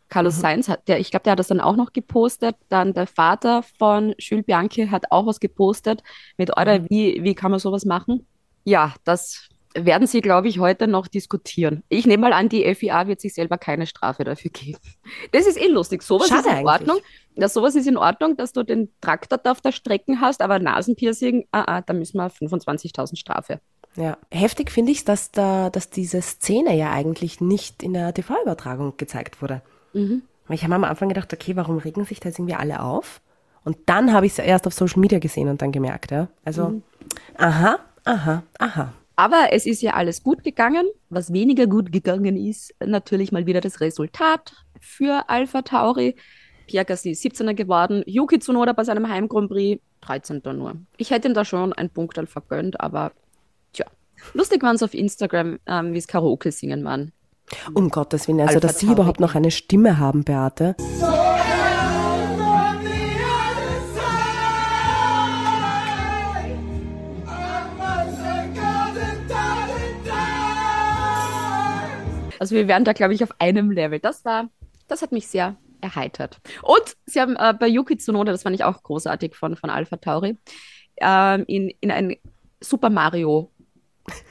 Carlos 0.09 0.37
Mhm. 0.37 0.41
Sainz 0.41 0.69
hat, 0.69 0.87
der, 0.87 0.99
ich 0.99 1.11
glaube, 1.11 1.23
der 1.23 1.31
hat 1.33 1.39
das 1.39 1.47
dann 1.47 1.61
auch 1.61 1.75
noch 1.75 1.93
gepostet. 1.93 2.55
Dann 2.69 2.93
der 2.93 3.07
Vater 3.07 3.63
von 3.77 4.15
Jules 4.17 4.45
Bianchi 4.45 4.87
hat 4.87 5.11
auch 5.11 5.25
was 5.25 5.39
gepostet 5.39 6.01
mit, 6.37 6.57
Alter, 6.57 6.79
Mhm. 6.79 6.87
wie, 6.89 7.23
wie 7.23 7.35
kann 7.35 7.51
man 7.51 7.59
sowas 7.59 7.85
machen? 7.85 8.25
Ja, 8.63 8.93
das 9.03 9.47
werden 9.75 10.07
sie, 10.07 10.21
glaube 10.21 10.47
ich, 10.47 10.57
heute 10.59 10.87
noch 10.87 11.07
diskutieren. 11.07 11.83
Ich 11.89 12.07
nehme 12.07 12.21
mal 12.21 12.33
an, 12.33 12.49
die 12.49 12.63
FIA 12.73 13.07
wird 13.07 13.21
sich 13.21 13.35
selber 13.35 13.59
keine 13.59 13.85
Strafe 13.85 14.23
dafür 14.23 14.49
geben. 14.51 14.79
Das 15.31 15.45
ist 15.45 15.61
eh 15.61 15.67
lustig. 15.67 16.01
Sowas 16.01 16.27
Schade 16.27 16.39
ist 16.41 16.45
in 16.47 16.51
eigentlich. 16.53 16.65
Ordnung. 16.67 16.97
Ja, 17.35 17.47
sowas 17.47 17.75
ist 17.75 17.87
in 17.87 17.95
Ordnung, 17.95 18.35
dass 18.35 18.51
du 18.51 18.63
den 18.63 18.89
Traktor 18.99 19.37
da 19.37 19.51
auf 19.51 19.61
der 19.61 19.71
Strecke 19.71 20.19
hast, 20.19 20.41
aber 20.41 20.57
Nasenpiercing, 20.59 21.47
ah, 21.51 21.63
ah, 21.67 21.81
da 21.81 21.93
müssen 21.93 22.17
wir 22.17 22.29
25.000 22.31 23.15
Strafe. 23.17 23.61
Ja, 23.95 24.17
heftig 24.31 24.71
finde 24.71 24.91
ich, 24.91 25.05
dass 25.05 25.31
da, 25.31 25.69
dass 25.69 25.89
diese 25.89 26.21
Szene 26.21 26.75
ja 26.75 26.91
eigentlich 26.91 27.39
nicht 27.39 27.81
in 27.83 27.93
der 27.93 28.13
TV-Übertragung 28.13 28.95
gezeigt 28.97 29.41
wurde. 29.41 29.61
Mhm. 29.93 30.23
Ich 30.49 30.63
habe 30.63 30.75
am 30.75 30.83
Anfang 30.83 31.09
gedacht, 31.09 31.31
okay, 31.31 31.55
warum 31.55 31.77
regen 31.77 32.05
sich 32.05 32.19
da 32.19 32.29
jetzt 32.29 32.39
irgendwie 32.39 32.55
alle 32.55 32.81
auf? 32.81 33.21
Und 33.63 33.77
dann 33.85 34.13
habe 34.13 34.25
ich 34.25 34.31
es 34.31 34.39
erst 34.39 34.65
auf 34.65 34.73
Social 34.73 34.99
Media 34.99 35.19
gesehen 35.19 35.47
und 35.47 35.61
dann 35.61 35.71
gemerkt, 35.71 36.11
ja. 36.11 36.27
Also, 36.43 36.81
aha, 37.37 37.79
Aha, 38.09 38.43
aha. 38.57 38.93
Aber 39.15 39.49
es 39.51 39.67
ist 39.67 39.81
ja 39.81 39.93
alles 39.93 40.23
gut 40.23 40.43
gegangen. 40.43 40.87
Was 41.09 41.31
weniger 41.31 41.67
gut 41.67 41.91
gegangen 41.91 42.37
ist, 42.37 42.73
natürlich 42.83 43.31
mal 43.31 43.45
wieder 43.45 43.61
das 43.61 43.81
Resultat 43.81 44.53
für 44.79 45.29
Alpha 45.29 45.61
Tauri. 45.61 46.15
Pierre 46.65 46.85
Gasly 46.85 47.11
ist 47.11 47.23
17er 47.23 47.53
geworden, 47.53 48.03
Yuki 48.07 48.39
Tsunoda 48.39 48.73
bei 48.73 48.83
seinem 48.83 49.09
Heim 49.09 49.27
Grand 49.27 49.49
Prix 49.49 49.81
13. 50.01 50.41
nur. 50.53 50.75
Ich 50.97 51.11
hätte 51.11 51.27
ihm 51.27 51.35
da 51.35 51.45
schon 51.45 51.73
einen 51.73 51.89
Punkt 51.91 52.19
vergönnt, 52.29 52.79
aber 52.79 53.11
tja. 53.73 53.85
Lustig 54.33 54.63
waren 54.63 54.75
es 54.75 54.83
auf 54.83 54.93
Instagram, 54.93 55.59
ähm, 55.67 55.93
wie 55.93 55.97
es 55.97 56.07
Karaoke 56.07 56.51
singen 56.51 56.83
waren. 56.83 57.11
Um 57.73 57.89
Gottes 57.89 58.27
Willen, 58.27 58.41
also 58.41 58.59
dass 58.59 58.79
Sie 58.79 58.87
überhaupt 58.87 59.19
noch 59.19 59.35
eine 59.35 59.51
Stimme 59.51 59.99
haben, 59.99 60.23
Beate. 60.23 60.75
Also 72.39 72.55
wir 72.55 72.67
wären 72.67 72.85
da, 72.85 72.93
glaube 72.93 73.13
ich, 73.13 73.21
auf 73.21 73.31
einem 73.39 73.69
Level. 73.69 73.99
Das 73.99 74.23
war, 74.23 74.49
das 74.87 75.01
hat 75.01 75.11
mich 75.11 75.27
sehr 75.27 75.57
erheitert. 75.81 76.39
Und 76.61 76.95
sie 77.05 77.19
haben 77.19 77.35
äh, 77.35 77.53
bei 77.53 77.67
Yuki 77.67 77.97
Tsunoda, 77.97 78.31
das 78.31 78.43
fand 78.43 78.55
ich 78.55 78.63
auch 78.63 78.81
großartig 78.81 79.35
von, 79.35 79.55
von 79.55 79.69
Alpha 79.69 79.97
Tauri, 79.97 80.37
ähm, 80.97 81.43
in, 81.47 81.69
in 81.81 81.91
ein 81.91 82.15
Super 82.61 82.89
Mario 82.89 83.51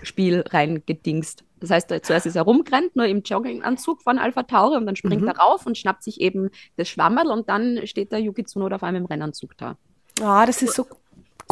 Spiel 0.03 0.43
reingedingst. 0.49 1.45
Das 1.61 1.71
heißt, 1.71 1.89
zuerst 2.03 2.27
ist 2.27 2.37
er 2.37 2.43
rumgerannt, 2.43 2.95
nur 2.97 3.07
im 3.07 3.23
Jogginganzug 3.23 4.03
von 4.03 4.19
Alpha 4.19 4.43
Tauri 4.45 4.77
und 4.77 4.87
dann 4.87 4.97
springt 4.97 5.27
er 5.27 5.37
rauf 5.37 5.67
und 5.67 5.77
schnappt 5.77 6.03
sich 6.03 6.21
eben 6.21 6.51
das 6.77 6.89
Schwammerl 6.89 7.31
und 7.31 7.49
dann 7.49 7.87
steht 7.87 8.13
der 8.13 8.21
Yuki 8.21 8.45
Tsunoda 8.45 8.77
auf 8.77 8.83
einmal 8.83 9.01
im 9.03 9.07
Rennanzug 9.07 9.57
da. 9.57 9.77
Ah, 10.21 10.47
das 10.47 10.63
ist 10.63 10.75
so 10.75 10.87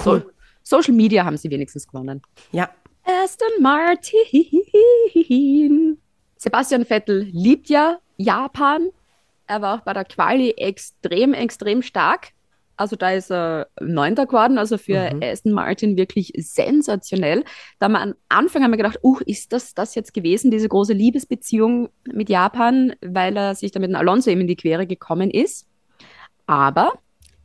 cool. 0.04 0.24
So, 0.62 0.78
Social 0.78 0.94
Media 0.94 1.24
haben 1.24 1.36
sie 1.36 1.50
wenigstens 1.50 1.86
gewonnen. 1.86 2.22
Ja. 2.52 2.70
Aston 3.04 3.60
Martin. 3.60 4.16
Sebastian 6.36 6.84
Vettel 6.84 7.22
liebt 7.32 7.68
ja 7.68 7.98
Japan. 8.16 8.90
Er 9.46 9.62
war 9.62 9.78
auch 9.78 9.82
bei 9.82 9.92
der 9.92 10.04
Quali 10.04 10.50
extrem, 10.50 11.32
extrem 11.32 11.82
stark. 11.82 12.32
Also 12.76 12.96
da 12.96 13.12
ist 13.12 13.30
er 13.30 13.68
Neunter 13.80 14.26
geworden, 14.26 14.58
also 14.58 14.76
für 14.76 15.10
Aston 15.22 15.52
Martin 15.52 15.96
wirklich 15.96 16.32
sensationell. 16.36 17.44
Da 17.78 17.86
haben 17.86 17.92
wir 17.92 18.02
am 18.02 18.14
Anfang 18.28 18.62
haben 18.62 18.70
wir 18.70 18.76
gedacht, 18.76 18.98
uh, 19.02 19.18
ist 19.24 19.52
das 19.52 19.74
das 19.74 19.94
jetzt 19.94 20.12
gewesen, 20.12 20.50
diese 20.50 20.68
große 20.68 20.92
Liebesbeziehung 20.92 21.88
mit 22.04 22.28
Japan, 22.28 22.94
weil 23.00 23.36
er 23.36 23.54
sich 23.54 23.72
da 23.72 23.80
mit 23.80 23.90
dem 23.90 23.96
Alonso 23.96 24.30
eben 24.30 24.42
in 24.42 24.46
die 24.46 24.56
Quere 24.56 24.86
gekommen 24.86 25.30
ist. 25.30 25.66
Aber 26.46 26.92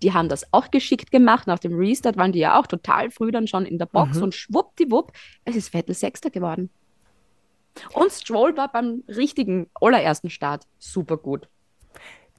die 0.01 0.13
haben 0.13 0.29
das 0.29 0.51
auch 0.51 0.71
geschickt 0.71 1.11
gemacht. 1.11 1.47
Nach 1.47 1.59
dem 1.59 1.77
Restart 1.77 2.17
waren 2.17 2.31
die 2.31 2.39
ja 2.39 2.59
auch 2.59 2.67
total 2.67 3.11
früh 3.11 3.31
dann 3.31 3.47
schon 3.47 3.65
in 3.65 3.77
der 3.77 3.85
Box 3.85 4.17
und 4.21 4.33
schwuppdiwupp, 4.33 5.11
es 5.45 5.55
ist 5.55 5.69
Vettel 5.69 5.95
Sechster 5.95 6.29
geworden. 6.29 6.69
Und 7.93 8.11
Stroll 8.11 8.57
war 8.57 8.71
beim 8.71 9.03
richtigen 9.07 9.69
allerersten 9.75 10.29
Start 10.29 10.65
super 10.77 11.17
gut. 11.17 11.47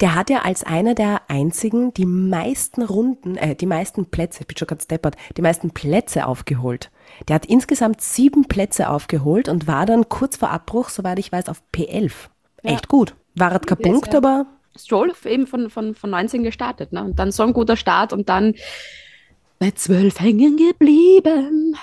Der 0.01 0.15
hat 0.15 0.31
ja 0.31 0.41
als 0.43 0.65
einer 0.65 0.95
der 0.95 1.23
einzigen 1.29 1.95
die 1.95 2.07
meisten 2.07 2.83
Runden, 2.83 3.37
äh, 3.37 3.55
die 3.55 3.67
meisten 3.67 4.07
Plätze, 4.07 4.41
ich 4.41 4.47
bin 4.49 4.57
schon 4.57 4.67
ganz 4.69 4.89
deppert, 4.89 5.17
die 5.37 5.43
meisten 5.43 5.71
Plätze 5.71 6.27
aufgeholt. 6.27 6.91
Der 7.29 7.35
hat 7.35 7.47
insgesamt 7.47 8.01
sieben 8.01 8.47
Plätze 8.47 8.89
aufgeholt 8.89 9.49
und 9.49 9.67
war 9.67 9.87
dann 9.87 10.09
kurz 10.09 10.37
vor 10.37 10.51
Abbruch, 10.51 10.89
soweit 10.89 11.19
ich 11.19 11.31
weiß, 11.31 11.49
auf 11.49 11.63
P11. 11.73 12.13
Echt 12.63 12.89
gut. 12.89 13.15
War 13.35 13.51
halt 13.51 13.67
kein 13.67 13.79
Punkt, 13.79 14.13
ja. 14.13 14.19
aber 14.19 14.47
Stroll 14.77 15.13
eben 15.25 15.47
von, 15.47 15.71
von, 15.71 15.95
von 15.95 16.11
19 16.11 16.43
gestartet. 16.43 16.93
Ne? 16.93 17.05
Und 17.05 17.19
dann 17.19 17.31
so 17.31 17.43
ein 17.43 17.53
guter 17.53 17.77
Start 17.77 18.13
und 18.13 18.29
dann 18.29 18.55
bei 19.59 19.71
12 19.71 20.21
hängen 20.21 20.57
geblieben. 20.57 21.77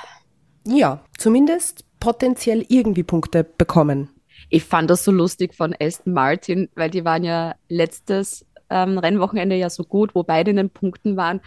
ja, 0.65 1.01
zumindest 1.17 1.85
potenziell 1.99 2.65
irgendwie 2.67 3.03
Punkte 3.03 3.43
bekommen. 3.43 4.09
Ich 4.49 4.63
fand 4.63 4.89
das 4.89 5.03
so 5.03 5.11
lustig 5.11 5.53
von 5.53 5.75
Aston 5.79 6.13
Martin, 6.13 6.69
weil 6.75 6.89
die 6.89 7.05
waren 7.05 7.23
ja 7.23 7.55
letztes 7.67 8.45
ähm, 8.71 8.97
Rennwochenende 8.97 9.55
ja 9.55 9.69
so 9.69 9.83
gut, 9.83 10.13
wo 10.15 10.23
beide 10.23 10.51
in 10.51 10.57
den 10.57 10.69
Punkten 10.69 11.17
waren. 11.17 11.41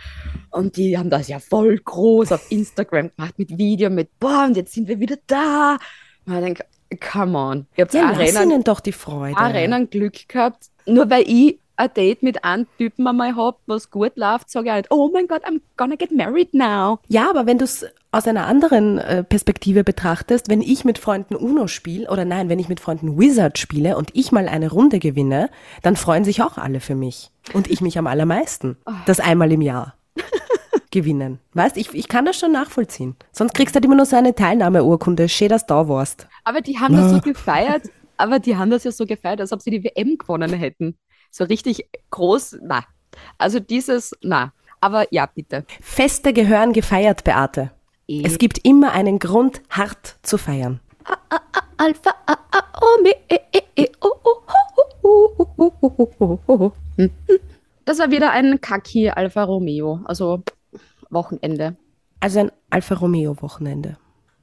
Und 0.51 0.77
die 0.77 0.97
haben 0.99 1.11
das 1.11 1.29
ja 1.29 1.39
voll 1.39 1.77
groß 1.79 2.33
auf 2.33 2.51
Instagram 2.51 3.11
gemacht 3.17 3.39
mit 3.39 3.57
Video, 3.59 3.91
mit 3.91 4.19
boah, 4.19 4.45
und 4.47 4.57
jetzt 4.57 4.73
sind 4.73 4.89
wir 4.89 4.99
wieder 5.01 5.17
da. 5.27 5.79
Und 6.27 6.35
ich 6.35 6.41
denke, 6.41 6.65
come 7.13 7.39
on. 7.39 7.67
Ihr 7.77 7.83
habt 7.85 7.95
Ja, 7.95 8.11
Rennen, 8.11 8.51
ihnen 8.51 8.65
doch 8.65 8.81
die 8.81 8.93
Freude. 8.93 9.37
ein 9.37 9.53
Rennen 9.53 9.91
Glück 9.91 10.29
gehabt. 10.29 10.67
Nur 10.87 11.09
weil 11.11 11.25
ich 11.27 11.59
ein 11.77 11.93
Date 11.95 12.23
mit 12.23 12.45
einem 12.45 12.67
Typen 12.77 13.07
einmal 13.07 13.35
hab, 13.37 13.59
was 13.67 13.91
gut 13.91 14.13
läuft, 14.17 14.51
sage 14.51 14.69
ich 14.71 14.75
nicht, 14.75 14.91
oh 14.91 15.11
mein 15.13 15.27
Gott, 15.27 15.45
I'm 15.45 15.61
gonna 15.77 15.97
get 15.97 16.13
married 16.13 16.53
now. 16.55 16.99
Ja, 17.09 17.31
aber 17.31 17.47
wenn 17.47 17.59
du 17.59 17.65
es 17.65 17.85
aus 18.13 18.29
einer 18.29 18.47
anderen 18.47 18.99
äh, 18.99 19.25
Perspektive 19.25 19.85
betrachtest, 19.85 20.51
wenn 20.51 20.61
ich 20.61 20.85
mit 20.85 20.99
Freunden 20.99 21.35
Uno 21.35 21.67
spiele, 21.67 22.09
oder 22.11 22.27
nein, 22.27 22.51
wenn 22.51 22.59
ich 22.59 22.69
mit 22.69 22.79
Freunden 22.79 23.19
Wizard 23.19 23.59
spiele 23.59 23.97
und 23.97 24.11
ich 24.13 24.31
mal 24.31 24.49
eine 24.49 24.71
Runde 24.71 24.99
gewinne, 24.99 25.49
dann 25.81 25.97
freuen 25.97 26.23
sich 26.23 26.43
auch 26.43 26.59
alle 26.59 26.81
für 26.81 26.95
mich. 26.95 27.31
Und 27.55 27.71
ich 27.71 27.81
mich 27.81 27.99
am 27.99 28.07
allermeisten. 28.07 28.77
Das 29.07 29.19
einmal 29.19 29.51
im 29.51 29.63
Jahr 29.63 29.97
gewinnen. 30.91 31.39
Weißt, 31.55 31.79
ich, 31.79 31.95
ich 31.95 32.07
kann 32.07 32.27
das 32.27 32.39
schon 32.39 32.53
nachvollziehen. 32.53 33.17
Sonst 33.33 33.55
kriegst 33.55 33.75
du 33.75 33.77
halt 33.79 33.87
immer 33.87 33.97
nur 33.97 34.07
so 34.07 34.15
eine 34.15 34.35
Teilnahmeurkunde. 34.35 35.31
Schön, 35.31 35.49
dass 35.49 35.67
du 35.67 35.75
da 35.75 35.89
warst. 35.89 36.29
Aber 36.45 36.61
die 36.61 36.79
haben 36.79 36.95
das 36.95 37.11
so 37.11 37.21
gefeiert, 37.21 37.85
aber 38.19 38.39
die 38.41 38.57
haben 38.57 38.71
das 38.71 38.85
ja 38.85 38.93
so 38.93 39.07
gefeiert, 39.07 39.41
als 39.41 39.53
ob 39.53 39.63
sie 39.63 39.71
die 39.71 39.85
WM 39.85 40.19
gewonnen 40.19 40.53
hätten. 40.53 40.99
So 41.31 41.45
richtig 41.45 41.89
groß, 42.11 42.59
na. 42.63 42.85
Also 43.39 43.59
dieses, 43.59 44.13
na. 44.21 44.53
Aber 44.83 45.07
ja, 45.11 45.27
bitte. 45.27 45.65
Feste 45.81 46.35
gehören 46.35 46.75
gefeiert, 46.75 47.25
Beate. 47.25 47.71
Es 48.09 48.39
gibt 48.39 48.65
immer 48.67 48.93
einen 48.93 49.19
Grund, 49.19 49.63
hart 49.71 50.17
zu 50.23 50.37
feiern. 50.39 50.81
Alpha, 51.77 52.15
Das 57.85 57.99
war 57.99 58.11
wieder 58.11 58.31
ein 58.31 58.61
Kaki 58.61 59.11
Alfa 59.11 59.45
Romeo, 59.45 60.01
also 60.05 60.43
Wochenende. 61.11 61.77
Also 62.21 62.41
ein 62.41 62.53
Alfa 62.71 62.95
Romeo 62.95 63.41
Wochenende. 63.43 63.97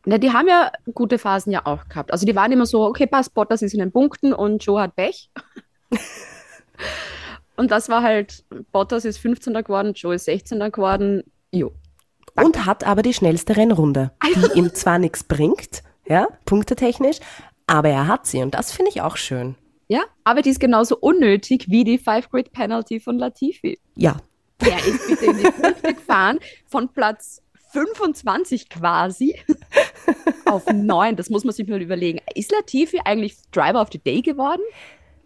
Na, 0.05 0.17
die 0.17 0.31
haben 0.31 0.47
ja 0.47 0.71
gute 0.93 1.17
Phasen 1.17 1.51
ja 1.51 1.65
auch 1.65 1.87
gehabt. 1.87 2.11
Also 2.11 2.25
die 2.25 2.35
waren 2.35 2.51
immer 2.51 2.65
so, 2.65 2.83
okay, 2.85 3.07
passt, 3.07 3.33
Bottas 3.33 3.61
ist 3.61 3.73
in 3.73 3.79
den 3.79 3.91
Punkten 3.91 4.33
und 4.33 4.63
Joe 4.63 4.81
hat 4.81 4.95
Pech. 4.95 5.29
und 7.57 7.71
das 7.71 7.89
war 7.89 8.01
halt, 8.01 8.43
Bottas 8.71 9.05
ist 9.05 9.19
15er 9.19 9.63
geworden, 9.63 9.93
Joe 9.93 10.15
ist 10.15 10.27
16er 10.27 10.71
geworden. 10.71 11.23
Jo. 11.51 11.71
Und 12.35 12.65
hat 12.65 12.83
aber 12.83 13.01
die 13.01 13.13
schnellste 13.13 13.57
Rennrunde, 13.57 14.11
die 14.35 14.57
ihm 14.57 14.73
zwar 14.73 14.99
nichts 14.99 15.23
bringt, 15.23 15.83
ja, 16.07 16.27
punktetechnisch, 16.45 17.17
aber 17.67 17.89
er 17.89 18.07
hat 18.07 18.25
sie 18.25 18.41
und 18.41 18.53
das 18.55 18.71
finde 18.71 18.91
ich 18.91 19.01
auch 19.01 19.17
schön. 19.17 19.55
Ja, 19.87 20.01
aber 20.23 20.41
die 20.41 20.49
ist 20.49 20.59
genauso 20.59 20.97
unnötig 20.97 21.65
wie 21.69 21.83
die 21.83 21.97
Five-Grid-Penalty 21.97 22.99
von 22.99 23.17
Latifi. 23.17 23.79
Ja, 23.95 24.17
Der 24.61 24.77
ist 24.85 25.07
bitte 25.07 25.25
in 25.25 25.37
die 25.37 25.43
Punkte 25.51 25.93
gefahren, 25.95 26.39
von 26.67 26.89
Platz 26.89 27.41
25 27.71 28.69
quasi 28.69 29.39
auf 30.45 30.65
9. 30.71 31.15
Das 31.15 31.29
muss 31.29 31.43
man 31.43 31.53
sich 31.53 31.67
mal 31.67 31.81
überlegen. 31.81 32.19
Ist 32.35 32.51
Latifi 32.51 32.99
eigentlich 33.05 33.37
Driver 33.51 33.81
of 33.81 33.89
the 33.91 33.99
Day 33.99 34.21
geworden? 34.21 34.61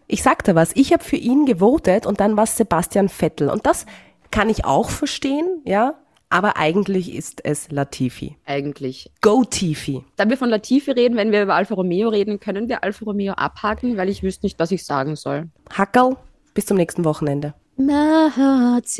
ich 0.06 0.22
sagte 0.22 0.54
was, 0.54 0.72
ich 0.74 0.92
habe 0.92 1.02
für 1.02 1.16
ihn 1.16 1.46
gewotet 1.46 2.04
und 2.04 2.20
dann 2.20 2.36
war 2.36 2.44
es 2.44 2.58
Sebastian 2.58 3.08
Vettel 3.08 3.48
und 3.48 3.64
das 3.64 3.86
kann 4.30 4.50
ich 4.50 4.66
auch 4.66 4.90
verstehen, 4.90 5.62
ja, 5.64 5.94
aber 6.34 6.56
eigentlich 6.56 7.14
ist 7.14 7.44
es 7.44 7.70
Latifi. 7.70 8.36
Eigentlich. 8.44 9.12
Go 9.20 9.44
Tifi. 9.44 10.04
Da 10.16 10.28
wir 10.28 10.36
von 10.36 10.48
Latifi 10.48 10.90
reden, 10.90 11.16
wenn 11.16 11.30
wir 11.30 11.44
über 11.44 11.54
Alfa 11.54 11.76
Romeo 11.76 12.08
reden, 12.08 12.40
können 12.40 12.68
wir 12.68 12.82
Alfa 12.82 13.04
Romeo 13.04 13.34
abhaken, 13.34 13.96
weil 13.96 14.08
ich 14.08 14.24
wüsste 14.24 14.44
nicht, 14.44 14.58
was 14.58 14.72
ich 14.72 14.84
sagen 14.84 15.14
soll. 15.14 15.48
Hackerl, 15.72 16.16
bis 16.52 16.66
zum 16.66 16.76
nächsten 16.76 17.04
Wochenende. 17.04 17.54
Mercedes. 17.76 18.98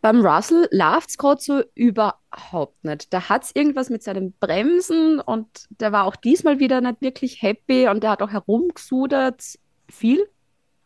Beim 0.00 0.24
Russell 0.24 0.66
läuft 0.70 1.10
es 1.10 1.18
gerade 1.18 1.42
so 1.42 1.62
überhaupt 1.74 2.82
nicht. 2.84 3.12
Da 3.12 3.28
hat 3.28 3.44
es 3.44 3.50
irgendwas 3.54 3.90
mit 3.90 4.02
seinen 4.02 4.32
Bremsen 4.40 5.20
und 5.20 5.46
der 5.68 5.92
war 5.92 6.04
auch 6.04 6.16
diesmal 6.16 6.58
wieder 6.58 6.80
nicht 6.80 7.02
wirklich 7.02 7.42
happy 7.42 7.86
und 7.88 8.02
der 8.02 8.12
hat 8.12 8.22
auch 8.22 8.30
herumgesudert. 8.30 9.42
Viel 9.90 10.26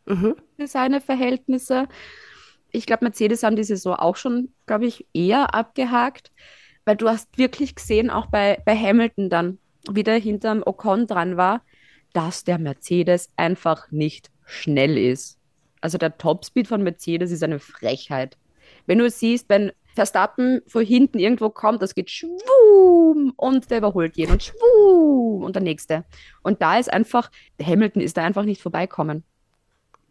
Mhm. 0.07 0.37
für 0.57 0.67
seine 0.67 1.01
Verhältnisse. 1.01 1.89
Ich 2.71 2.87
glaube, 2.87 3.05
Mercedes 3.05 3.43
haben 3.43 3.57
die 3.57 3.65
Saison 3.65 3.95
auch 3.95 4.17
schon, 4.17 4.53
glaube 4.67 4.87
ich, 4.87 5.07
eher 5.13 5.55
abgehakt, 5.55 6.33
weil 6.85 6.97
du 6.97 7.09
hast 7.09 7.39
wirklich 7.39 7.75
gesehen, 7.75 8.11
auch 8.11 8.27
bei, 8.27 8.61
bei 8.65 8.77
Hamilton 8.77 9.31
dann, 9.31 9.59
wie 9.91 10.03
der 10.03 10.19
hinterm 10.19 10.63
Ocon 10.65 11.07
dran 11.07 11.37
war, 11.37 11.63
dass 12.13 12.45
der 12.45 12.59
Mercedes 12.59 13.31
einfach 13.37 13.91
nicht 13.91 14.31
schnell 14.45 14.99
ist. 14.99 15.39
Also 15.81 15.99
der 15.99 16.17
Topspeed 16.17 16.69
von 16.69 16.83
Mercedes 16.83 17.31
ist 17.31 17.43
eine 17.43 17.59
Frechheit. 17.59 18.37
Wenn 18.87 18.99
du 18.99 19.09
siehst, 19.11 19.49
wenn 19.49 19.73
Verstappen 19.95 20.63
von 20.67 20.85
hinten 20.85 21.19
irgendwo 21.19 21.51
kommt, 21.51 21.83
das 21.83 21.95
geht 21.95 22.11
schwum 22.11 23.33
und 23.37 23.71
der 23.71 23.79
überholt 23.79 24.17
jeden 24.17 24.33
und 24.33 24.43
schwum 24.43 25.43
und 25.43 25.55
der 25.55 25.63
nächste. 25.63 26.05
Und 26.43 26.63
da 26.63 26.79
ist 26.79 26.93
einfach, 26.93 27.31
Hamilton 27.63 28.03
ist 28.03 28.17
da 28.17 28.25
einfach 28.25 28.45
nicht 28.45 28.63
vorbeikommen. 28.63 29.25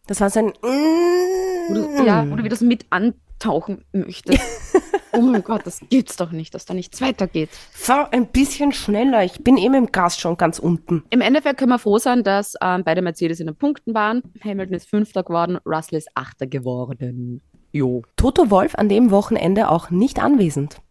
Das 0.08 0.20
war 0.20 0.30
sein 0.30 0.54
Wo 0.62 1.74
du, 1.74 2.06
ja, 2.06 2.30
wo 2.30 2.36
du 2.36 2.44
wieder 2.44 2.56
so 2.56 2.66
mit 2.66 2.86
antauchen 2.90 3.86
möchtest. 3.92 4.42
oh 5.14 5.22
mein 5.22 5.44
Gott, 5.44 5.62
das 5.66 5.80
gibt's 5.90 6.16
doch 6.18 6.32
nicht, 6.32 6.54
dass 6.54 6.66
da 6.66 6.74
nichts 6.74 7.02
weitergeht. 7.02 7.50
Fahr 7.72 8.12
ein 8.14 8.28
bisschen 8.28 8.72
schneller. 8.72 9.24
Ich 9.24 9.44
bin 9.44 9.58
eben 9.58 9.76
im 9.76 9.92
Gas 9.92 10.18
schon 10.20 10.38
ganz 10.38 10.60
unten. 10.60 11.04
Im 11.10 11.22
Endeffekt 11.22 11.60
können 11.60 11.72
wir 11.72 11.80
froh 11.80 11.98
sein, 11.98 12.24
dass 12.24 12.56
ähm, 12.62 12.84
beide 12.84 13.02
Mercedes 13.02 13.40
in 13.40 13.48
den 13.48 13.56
Punkten 13.56 13.94
waren. 13.94 14.22
Hamilton 14.44 14.76
ist 14.76 14.90
Fünfter 14.90 15.24
geworden, 15.24 15.60
Russell 15.66 15.98
ist 15.98 16.10
Achter 16.16 16.48
geworden. 16.48 17.42
Jo. 17.72 18.04
Toto 18.16 18.50
Wolf 18.50 18.76
an 18.76 18.90
dem 18.90 19.12
Wochenende 19.12 19.70
auch 19.70 19.90
nicht 19.92 20.22
anwesend. 20.22 20.82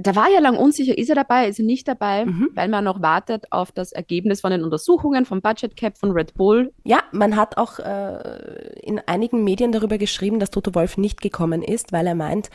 Da 0.00 0.14
war 0.14 0.30
ja 0.30 0.38
lang 0.38 0.56
unsicher, 0.56 0.96
ist 0.96 1.08
er 1.08 1.16
dabei, 1.16 1.48
ist 1.48 1.58
er 1.58 1.64
nicht 1.64 1.88
dabei, 1.88 2.24
weil 2.54 2.68
man 2.68 2.84
noch 2.84 3.02
wartet 3.02 3.50
auf 3.50 3.72
das 3.72 3.90
Ergebnis 3.90 4.40
von 4.40 4.52
den 4.52 4.62
Untersuchungen 4.62 5.24
vom 5.24 5.42
Budget 5.42 5.76
Cap 5.76 5.98
von 5.98 6.12
Red 6.12 6.34
Bull. 6.34 6.72
Ja, 6.84 7.02
man 7.10 7.34
hat 7.34 7.56
auch 7.56 7.80
äh, 7.80 8.78
in 8.80 9.00
einigen 9.00 9.42
Medien 9.42 9.72
darüber 9.72 9.98
geschrieben, 9.98 10.38
dass 10.38 10.50
Toto 10.50 10.72
Wolf 10.76 10.98
nicht 10.98 11.20
gekommen 11.20 11.62
ist, 11.62 11.90
weil 11.90 12.06
er 12.06 12.14
meint, 12.14 12.48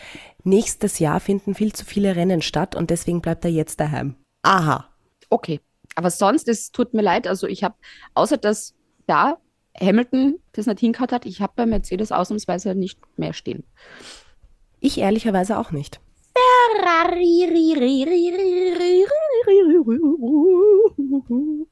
nächstes 0.46 1.00
Jahr 1.00 1.20
finden 1.20 1.54
viel 1.54 1.74
zu 1.74 1.84
viele 1.84 2.16
Rennen 2.16 2.42
statt 2.42 2.76
und 2.76 2.90
deswegen 2.90 3.20
bleibt 3.20 3.44
er 3.44 3.52
jetzt 3.52 3.82
daheim. 3.82 4.16
Aha. 4.44 4.86
Okay. 5.30 5.60
Aber 5.96 6.12
sonst, 6.12 6.48
es 6.48 6.72
tut 6.72 6.94
mir 6.94 7.02
leid, 7.02 7.28
also 7.28 7.46
ich 7.46 7.64
habe, 7.64 7.76
außer 8.14 8.38
dass 8.38 8.74
da 9.06 9.38
Hamilton 9.78 10.40
das 10.54 10.66
nicht 10.66 10.80
hingehauen 10.80 11.12
hat, 11.12 11.26
ich 11.26 11.42
habe 11.42 11.54
bei 11.58 11.66
Mercedes 11.66 12.14
ausnahmsweise 12.14 12.74
nicht 12.74 13.00
mehr 13.18 13.34
stehen. 13.34 13.66
Ich 14.80 14.98
ehrlicherweise 14.98 15.58
auch 15.58 15.72
nicht. 15.72 16.00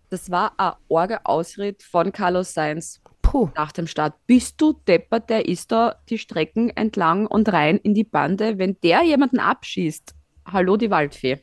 Das 0.09 0.29
war 0.29 0.53
ein 0.57 0.73
orge 0.87 1.25
Ausritt 1.25 1.83
von 1.83 2.11
Carlos 2.11 2.53
Sainz 2.53 3.01
Puh. 3.21 3.49
nach 3.55 3.71
dem 3.71 3.87
Start. 3.87 4.13
Bist 4.27 4.59
du 4.59 4.73
deppert, 4.73 5.29
der 5.29 5.47
ist 5.47 5.71
da 5.71 5.95
die 6.09 6.17
Strecken 6.17 6.69
entlang 6.69 7.27
und 7.27 7.51
rein 7.51 7.77
in 7.77 7.93
die 7.93 8.03
Bande. 8.03 8.57
Wenn 8.57 8.77
der 8.83 9.03
jemanden 9.03 9.39
abschießt, 9.39 10.13
hallo 10.45 10.77
die 10.77 10.91
Waldfee. 10.91 11.39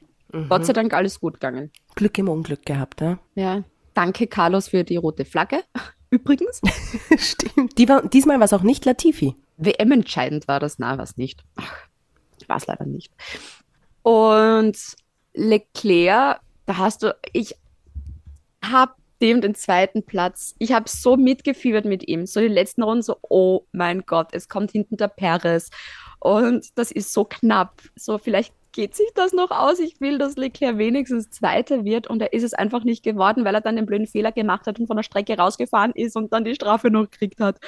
Gott 0.48 0.66
sei 0.66 0.74
Dank 0.74 0.92
alles 0.92 1.20
gut 1.20 1.34
gegangen. 1.34 1.70
Glück 1.94 2.18
im 2.18 2.28
Unglück 2.28 2.66
gehabt, 2.66 3.00
ja. 3.00 3.18
Ja, 3.34 3.64
danke 3.94 4.26
Carlos 4.26 4.68
für 4.68 4.84
die 4.84 4.96
rote 4.96 5.24
Flagge. 5.24 5.64
Übrigens, 6.10 6.60
Stimmt. 7.18 7.78
Die 7.78 7.88
war, 7.88 8.06
diesmal 8.06 8.38
war 8.38 8.44
es 8.44 8.52
auch 8.52 8.62
nicht 8.62 8.84
Latifi. 8.84 9.34
WM-entscheidend 9.56 10.46
war 10.48 10.60
das, 10.60 10.78
na, 10.78 10.98
was 10.98 11.16
nicht. 11.16 11.44
Ach, 11.56 11.87
war 12.46 12.56
es 12.56 12.66
leider 12.66 12.84
nicht. 12.84 13.10
Und 14.02 14.76
Leclerc, 15.34 16.40
da 16.66 16.76
hast 16.76 17.02
du, 17.02 17.16
ich 17.32 17.54
habe 18.62 18.92
dem 19.20 19.40
den 19.40 19.54
zweiten 19.54 20.02
Platz, 20.04 20.54
ich 20.58 20.72
habe 20.72 20.88
so 20.88 21.16
mitgefiebert 21.16 21.84
mit 21.84 22.06
ihm, 22.06 22.26
so 22.26 22.40
die 22.40 22.48
letzten 22.48 22.82
Runden 22.82 23.02
so, 23.02 23.16
oh 23.22 23.62
mein 23.72 24.02
Gott, 24.06 24.28
es 24.32 24.48
kommt 24.48 24.72
hinten 24.72 24.96
der 24.96 25.08
Perez. 25.08 25.70
Und 26.20 26.66
das 26.76 26.90
ist 26.90 27.12
so 27.12 27.24
knapp, 27.24 27.82
so 27.96 28.18
vielleicht 28.18 28.52
geht 28.72 28.94
sich 28.94 29.08
das 29.14 29.32
noch 29.32 29.50
aus, 29.50 29.80
ich 29.80 30.00
will, 30.00 30.18
dass 30.18 30.36
Leclerc 30.36 30.78
wenigstens 30.78 31.30
Zweiter 31.30 31.84
wird. 31.84 32.06
Und 32.06 32.22
er 32.22 32.32
ist 32.32 32.44
es 32.44 32.54
einfach 32.54 32.84
nicht 32.84 33.02
geworden, 33.02 33.44
weil 33.44 33.54
er 33.54 33.60
dann 33.60 33.76
den 33.76 33.86
blöden 33.86 34.06
Fehler 34.06 34.30
gemacht 34.30 34.66
hat 34.66 34.78
und 34.78 34.86
von 34.86 34.96
der 34.96 35.02
Strecke 35.02 35.36
rausgefahren 35.36 35.92
ist 35.92 36.16
und 36.16 36.32
dann 36.32 36.44
die 36.44 36.54
Strafe 36.54 36.90
noch 36.90 37.10
gekriegt 37.10 37.40
hat. 37.40 37.58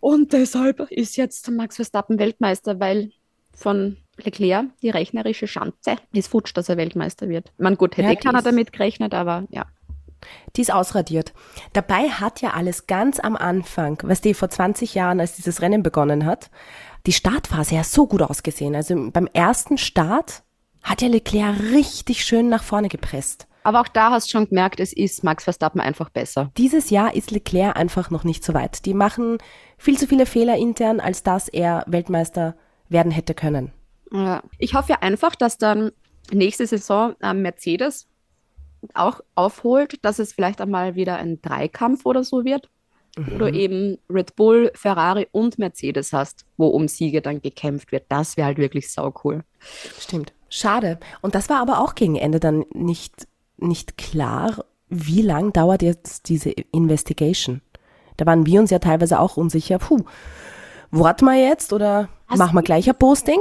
Und 0.00 0.32
deshalb 0.32 0.80
ist 0.90 1.16
jetzt 1.16 1.50
Max 1.50 1.76
Verstappen 1.76 2.18
Weltmeister, 2.18 2.78
weil 2.78 3.10
von 3.54 3.96
Leclerc 4.16 4.66
die 4.82 4.90
rechnerische 4.90 5.46
Schanze 5.46 5.96
ist 6.12 6.28
futsch, 6.28 6.52
dass 6.54 6.68
er 6.68 6.76
Weltmeister 6.76 7.28
wird. 7.28 7.52
Man 7.58 7.76
gut, 7.76 7.96
hätte 7.96 8.08
Ja, 8.08 8.12
eh 8.12 8.16
keiner 8.16 8.38
die 8.38 8.44
damit 8.44 8.72
gerechnet, 8.72 9.14
aber 9.14 9.44
ja. 9.50 9.66
Die 10.56 10.62
ist 10.62 10.72
ausradiert. 10.72 11.34
Dabei 11.72 12.08
hat 12.08 12.40
ja 12.40 12.50
alles 12.50 12.86
ganz 12.86 13.20
am 13.20 13.36
Anfang, 13.36 13.98
weißt 14.02 14.24
du, 14.24 14.34
vor 14.34 14.48
20 14.48 14.94
Jahren, 14.94 15.20
als 15.20 15.36
dieses 15.36 15.60
Rennen 15.60 15.82
begonnen 15.82 16.24
hat, 16.24 16.50
die 17.06 17.12
Startphase 17.12 17.74
ja 17.74 17.84
so 17.84 18.06
gut 18.06 18.22
ausgesehen. 18.22 18.74
Also 18.74 19.10
beim 19.10 19.28
ersten 19.32 19.76
Start 19.76 20.42
hat 20.82 21.02
ja 21.02 21.08
Leclerc 21.08 21.58
richtig 21.72 22.24
schön 22.24 22.48
nach 22.48 22.62
vorne 22.62 22.88
gepresst. 22.88 23.46
Aber 23.64 23.80
auch 23.80 23.88
da 23.88 24.10
hast 24.10 24.28
du 24.28 24.32
schon 24.32 24.48
gemerkt, 24.48 24.78
es 24.78 24.92
ist 24.92 25.24
Max 25.24 25.44
Verstappen 25.44 25.80
einfach 25.80 26.10
besser. 26.10 26.50
Dieses 26.58 26.90
Jahr 26.90 27.14
ist 27.14 27.30
Leclerc 27.30 27.76
einfach 27.76 28.10
noch 28.10 28.22
nicht 28.22 28.44
so 28.44 28.52
weit. 28.52 28.84
Die 28.84 28.92
machen 28.92 29.38
viel 29.78 29.98
zu 29.98 30.06
viele 30.06 30.26
Fehler 30.26 30.56
intern, 30.56 31.00
als 31.00 31.22
dass 31.22 31.48
er 31.48 31.82
Weltmeister 31.86 32.56
werden 32.88 33.12
hätte 33.12 33.34
können. 33.34 33.72
Ja. 34.12 34.42
Ich 34.58 34.74
hoffe 34.74 34.92
ja 34.92 34.98
einfach, 35.00 35.34
dass 35.34 35.58
dann 35.58 35.92
nächste 36.32 36.66
Saison 36.66 37.14
ähm, 37.22 37.42
Mercedes 37.42 38.06
auch 38.92 39.20
aufholt, 39.34 40.04
dass 40.04 40.18
es 40.18 40.32
vielleicht 40.32 40.60
einmal 40.60 40.94
wieder 40.94 41.16
ein 41.16 41.40
Dreikampf 41.40 42.04
oder 42.04 42.24
so 42.24 42.44
wird. 42.44 42.68
Wo 43.16 43.38
du 43.38 43.46
eben 43.48 43.98
Red 44.10 44.34
Bull, 44.34 44.72
Ferrari 44.74 45.28
und 45.30 45.56
Mercedes 45.56 46.12
hast, 46.12 46.44
wo 46.56 46.66
um 46.66 46.88
Siege 46.88 47.22
dann 47.22 47.40
gekämpft 47.40 47.92
wird. 47.92 48.06
Das 48.08 48.36
wäre 48.36 48.46
halt 48.46 48.58
wirklich 48.58 48.90
sau 48.90 49.14
cool. 49.22 49.44
Stimmt. 50.00 50.32
Schade. 50.48 50.98
Und 51.20 51.36
das 51.36 51.48
war 51.48 51.60
aber 51.60 51.78
auch 51.78 51.94
gegen 51.94 52.16
Ende 52.16 52.40
dann 52.40 52.64
nicht, 52.72 53.28
nicht 53.56 53.96
klar, 53.98 54.64
wie 54.88 55.22
lang 55.22 55.52
dauert 55.52 55.82
jetzt 55.82 56.28
diese 56.28 56.50
Investigation. 56.50 57.60
Da 58.16 58.26
waren 58.26 58.46
wir 58.46 58.60
uns 58.60 58.70
ja 58.70 58.80
teilweise 58.80 59.20
auch 59.20 59.36
unsicher. 59.36 59.78
Puh, 59.78 60.04
warten 60.90 61.24
wir 61.24 61.40
jetzt 61.40 61.72
oder 61.72 62.08
Was? 62.28 62.38
machen 62.38 62.54
wir 62.54 62.62
gleich 62.62 62.88
ein 62.88 62.98
Posting? 62.98 63.40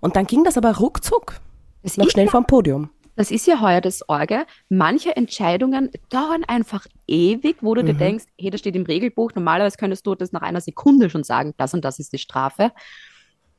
Und 0.00 0.16
dann 0.16 0.26
ging 0.26 0.44
das 0.44 0.56
aber 0.56 0.76
ruckzuck. 0.76 1.40
Das 1.82 1.96
Noch 1.96 2.10
schnell 2.10 2.26
ja- 2.26 2.30
vom 2.30 2.46
Podium. 2.46 2.90
Das 3.16 3.30
ist 3.30 3.46
ja 3.46 3.60
heuer 3.60 3.80
das 3.80 4.08
Orge. 4.08 4.44
Manche 4.68 5.14
Entscheidungen 5.16 5.90
dauern 6.08 6.42
einfach 6.48 6.84
ewig, 7.06 7.58
wo 7.60 7.74
du 7.76 7.84
dir 7.84 7.94
denkst, 7.94 8.24
hey, 8.36 8.50
das 8.50 8.58
steht 8.58 8.74
im 8.74 8.82
Regelbuch. 8.82 9.30
Normalerweise 9.36 9.76
könntest 9.76 10.04
du 10.04 10.16
das 10.16 10.32
nach 10.32 10.42
einer 10.42 10.60
Sekunde 10.60 11.08
schon 11.10 11.22
sagen, 11.22 11.54
das 11.56 11.72
und 11.74 11.84
das 11.84 12.00
ist 12.00 12.12
die 12.12 12.18
Strafe. 12.18 12.72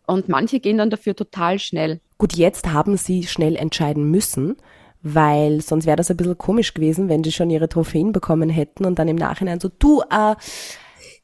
Und 0.06 0.28
manche 0.28 0.60
gehen 0.60 0.78
dann 0.78 0.90
dafür 0.90 1.16
total 1.16 1.58
schnell. 1.60 2.02
Gut, 2.18 2.34
jetzt 2.34 2.68
haben 2.68 2.98
sie 2.98 3.24
schnell 3.28 3.56
entscheiden 3.56 4.12
müssen, 4.12 4.58
weil 5.02 5.62
sonst 5.62 5.86
wäre 5.86 5.96
das 5.96 6.12
ein 6.12 6.18
bisschen 6.18 6.38
komisch 6.38 6.74
gewesen, 6.74 7.08
wenn 7.08 7.24
die 7.24 7.32
schon 7.32 7.50
ihre 7.50 7.70
Trophäen 7.70 8.12
bekommen 8.12 8.50
hätten 8.50 8.84
und 8.84 9.00
dann 9.00 9.08
im 9.08 9.16
Nachhinein 9.16 9.62
so, 9.62 9.70
du, 9.80 10.02
äh, 10.02 10.36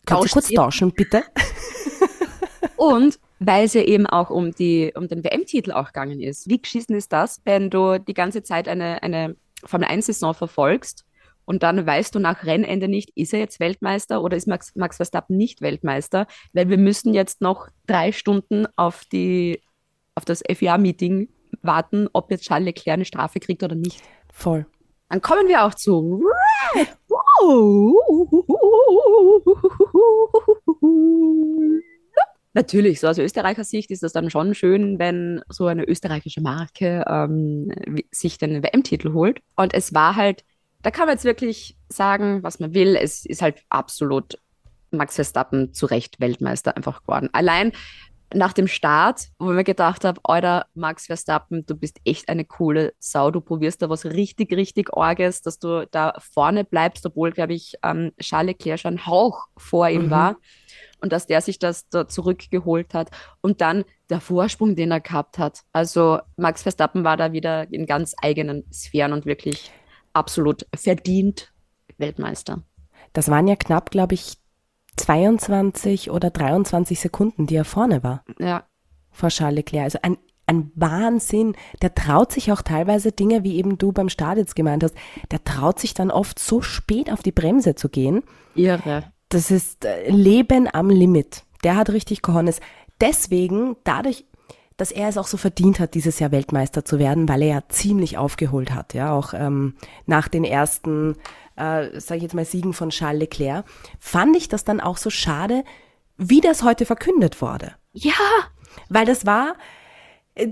kannst 0.05 0.29
du 0.29 0.33
kurz 0.33 0.47
tauschen, 0.49 0.93
bitte? 0.93 1.23
Und 2.77 3.19
weil 3.43 3.65
es 3.65 3.73
ja 3.73 3.81
eben 3.81 4.05
auch 4.05 4.29
um, 4.29 4.51
die, 4.51 4.93
um 4.95 5.07
den 5.07 5.23
WM-Titel 5.23 5.71
auch 5.71 5.87
gegangen 5.87 6.21
ist. 6.21 6.47
Wie 6.47 6.61
geschissen 6.61 6.95
ist 6.95 7.11
das, 7.11 7.41
wenn 7.43 7.71
du 7.71 7.97
die 7.99 8.13
ganze 8.13 8.43
Zeit 8.43 8.67
eine, 8.67 9.01
eine 9.01 9.35
Formel-1-Saison 9.65 10.35
verfolgst 10.35 11.05
und 11.45 11.63
dann 11.63 11.87
weißt 11.87 12.13
du 12.13 12.19
nach 12.19 12.43
Rennende 12.43 12.87
nicht, 12.87 13.09
ist 13.15 13.33
er 13.33 13.39
jetzt 13.39 13.59
Weltmeister 13.59 14.21
oder 14.21 14.37
ist 14.37 14.47
Max, 14.47 14.75
Max 14.75 14.97
Verstappen 14.97 15.37
nicht 15.37 15.61
Weltmeister? 15.61 16.27
Weil 16.53 16.69
wir 16.69 16.77
müssen 16.77 17.15
jetzt 17.15 17.41
noch 17.41 17.67
drei 17.87 18.11
Stunden 18.11 18.67
auf, 18.75 19.05
die, 19.11 19.59
auf 20.13 20.23
das 20.23 20.43
FIA-Meeting 20.47 21.27
warten, 21.63 22.09
ob 22.13 22.29
jetzt 22.29 22.43
Charles 22.43 22.65
Leclerc 22.65 22.93
eine 22.93 23.05
Strafe 23.05 23.39
kriegt 23.39 23.63
oder 23.63 23.75
nicht. 23.75 24.03
Voll. 24.31 24.67
Dann 25.09 25.19
kommen 25.19 25.47
wir 25.47 25.65
auch 25.65 25.73
zu 25.73 26.23
Red 26.75 26.95
Bull. 27.07 27.95
Natürlich, 32.53 32.99
so 32.99 33.07
aus 33.07 33.17
Österreicher 33.17 33.63
Sicht 33.63 33.91
ist 33.91 34.03
das 34.03 34.11
dann 34.11 34.29
schon 34.29 34.53
schön, 34.53 34.99
wenn 34.99 35.41
so 35.47 35.67
eine 35.67 35.87
österreichische 35.87 36.41
Marke 36.41 37.05
ähm, 37.07 37.73
sich 38.11 38.37
den 38.37 38.61
WM-Titel 38.61 39.13
holt. 39.13 39.39
Und 39.55 39.73
es 39.73 39.93
war 39.93 40.17
halt, 40.17 40.43
da 40.81 40.91
kann 40.91 41.05
man 41.05 41.15
jetzt 41.15 41.23
wirklich 41.23 41.77
sagen, 41.87 42.43
was 42.43 42.59
man 42.59 42.73
will. 42.73 42.97
Es 42.97 43.25
ist 43.25 43.41
halt 43.41 43.63
absolut 43.69 44.37
Max 44.91 45.15
Verstappen 45.15 45.73
zu 45.73 45.85
Recht 45.85 46.19
Weltmeister 46.19 46.75
einfach 46.75 47.03
geworden. 47.03 47.29
Allein 47.31 47.71
nach 48.33 48.53
dem 48.53 48.67
Start, 48.67 49.27
wo 49.39 49.49
ich 49.51 49.55
mir 49.55 49.63
gedacht 49.63 50.05
habe, 50.05 50.19
Alter, 50.23 50.65
Max 50.73 51.07
Verstappen, 51.07 51.65
du 51.65 51.75
bist 51.75 51.99
echt 52.05 52.29
eine 52.29 52.45
coole 52.45 52.93
Sau. 52.99 53.31
Du 53.31 53.41
probierst 53.41 53.81
da 53.81 53.89
was 53.89 54.05
richtig, 54.05 54.53
richtig 54.53 54.93
Orges, 54.93 55.41
dass 55.41 55.59
du 55.59 55.87
da 55.91 56.13
vorne 56.19 56.63
bleibst, 56.63 57.05
obwohl, 57.05 57.31
glaube 57.31 57.53
ich, 57.53 57.75
ähm, 57.83 58.11
Charles 58.19 58.53
Leclerc 58.53 58.79
schon 58.79 59.05
Hauch 59.05 59.47
vor 59.57 59.89
ihm 59.89 60.09
war. 60.09 60.37
Und 61.01 61.11
dass 61.11 61.27
der 61.27 61.41
sich 61.41 61.59
das 61.59 61.89
da 61.89 62.07
zurückgeholt 62.07 62.93
hat. 62.93 63.09
Und 63.41 63.61
dann 63.61 63.85
der 64.09 64.21
Vorsprung, 64.21 64.75
den 64.75 64.91
er 64.91 65.01
gehabt 65.01 65.37
hat. 65.37 65.61
Also 65.73 66.19
Max 66.37 66.63
Verstappen 66.63 67.03
war 67.03 67.17
da 67.17 67.33
wieder 67.33 67.71
in 67.71 67.85
ganz 67.85 68.13
eigenen 68.21 68.63
Sphären 68.71 69.13
und 69.13 69.25
wirklich 69.25 69.71
absolut 70.13 70.65
verdient 70.75 71.51
Weltmeister. 71.97 72.63
Das 73.13 73.29
waren 73.29 73.47
ja 73.47 73.55
knapp, 73.55 73.91
glaube 73.91 74.13
ich, 74.13 74.37
22 74.97 76.11
oder 76.11 76.29
23 76.29 76.99
Sekunden, 76.99 77.47
die 77.47 77.55
er 77.55 77.65
vorne 77.65 78.03
war 78.03 78.23
Ja, 78.39 78.65
vor 79.09 79.29
Charles 79.29 79.55
Leclerc. 79.57 79.85
Also 79.85 79.99
ein, 80.01 80.17
ein 80.47 80.71
Wahnsinn. 80.75 81.55
Der 81.81 81.95
traut 81.95 82.31
sich 82.31 82.51
auch 82.51 82.61
teilweise 82.61 83.11
Dinge, 83.11 83.43
wie 83.43 83.57
eben 83.57 83.77
du 83.77 83.91
beim 83.91 84.09
Start 84.09 84.37
jetzt 84.37 84.55
gemeint 84.55 84.83
hast, 84.83 84.95
der 85.31 85.43
traut 85.43 85.79
sich 85.79 85.93
dann 85.93 86.11
oft 86.11 86.39
so 86.39 86.61
spät 86.61 87.11
auf 87.11 87.21
die 87.21 87.31
Bremse 87.31 87.75
zu 87.75 87.89
gehen. 87.89 88.23
irre. 88.55 89.10
Das 89.31 89.49
ist 89.49 89.85
äh, 89.85 90.09
Leben 90.09 90.67
am 90.71 90.89
Limit. 90.89 91.43
Der 91.63 91.77
hat 91.77 91.89
richtig 91.89 92.21
Cojones. 92.21 92.59
Deswegen, 92.99 93.77
dadurch, 93.85 94.25
dass 94.75 94.91
er 94.91 95.07
es 95.07 95.17
auch 95.17 95.27
so 95.27 95.37
verdient 95.37 95.79
hat, 95.79 95.93
dieses 95.93 96.19
Jahr 96.19 96.31
Weltmeister 96.31 96.83
zu 96.83 96.99
werden, 96.99 97.29
weil 97.29 97.41
er 97.41 97.47
ja 97.47 97.63
ziemlich 97.69 98.17
aufgeholt 98.17 98.71
hat, 98.71 98.93
ja, 98.93 99.13
auch 99.13 99.33
ähm, 99.33 99.75
nach 100.05 100.27
den 100.27 100.43
ersten, 100.43 101.15
äh, 101.55 101.99
sage 101.99 102.17
ich 102.17 102.23
jetzt 102.23 102.33
mal, 102.33 102.45
Siegen 102.45 102.73
von 102.73 102.89
Charles 102.89 103.21
Leclerc, 103.21 103.65
fand 103.99 104.35
ich 104.35 104.49
das 104.49 104.65
dann 104.65 104.81
auch 104.81 104.97
so 104.97 105.09
schade 105.09 105.63
wie 106.17 106.41
das 106.41 106.61
heute 106.61 106.85
verkündet 106.85 107.41
wurde. 107.41 107.73
Ja, 107.93 108.13
Weil 108.89 109.05
das 109.05 109.25
war 109.25 109.55
äh, 110.35 110.49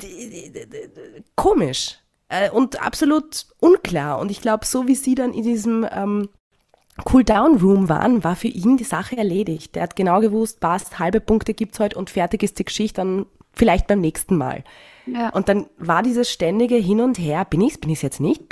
komisch 1.36 2.00
äh, 2.30 2.50
und 2.50 2.82
absolut 2.82 3.46
unklar. 3.60 4.20
Und 4.20 4.32
ich 4.32 4.42
glaube, 4.42 4.66
so 4.66 4.88
wie 4.88 4.96
sie 4.96 5.16
dann 5.16 5.34
in 5.34 5.44
diesem 5.44 5.86
ähm, 5.92 6.30
Cool-Down-Room 7.06 7.90
waren, 7.90 8.24
war 8.24 8.36
für 8.36 8.48
ihn 8.48 8.78
die 8.78 8.84
Sache 8.84 9.18
erledigt. 9.18 9.76
Der 9.76 9.84
hat 9.84 9.96
genau 9.96 10.20
gewusst, 10.20 10.60
passt, 10.60 11.00
halbe 11.00 11.22
Punkte 11.22 11.54
gibt's 11.54 11.80
heute 11.80 11.98
und 11.98 12.10
fertig 12.10 12.44
ist 12.44 12.60
die 12.60 12.66
Geschichte 12.66 13.02
dann 13.02 13.26
vielleicht 13.54 13.88
beim 13.88 14.02
nächsten 14.02 14.38
Mal. 14.38 14.64
Ja. 15.06 15.30
Und 15.30 15.50
dann 15.50 15.68
war 15.78 16.04
dieses 16.04 16.32
ständige 16.32 16.76
Hin 16.76 17.02
und 17.02 17.18
Her, 17.18 17.46
bin 17.46 17.62
ich's, 17.62 17.78
bin 17.78 17.90
ich's 17.90 18.02
jetzt 18.02 18.20
nicht? 18.20 18.44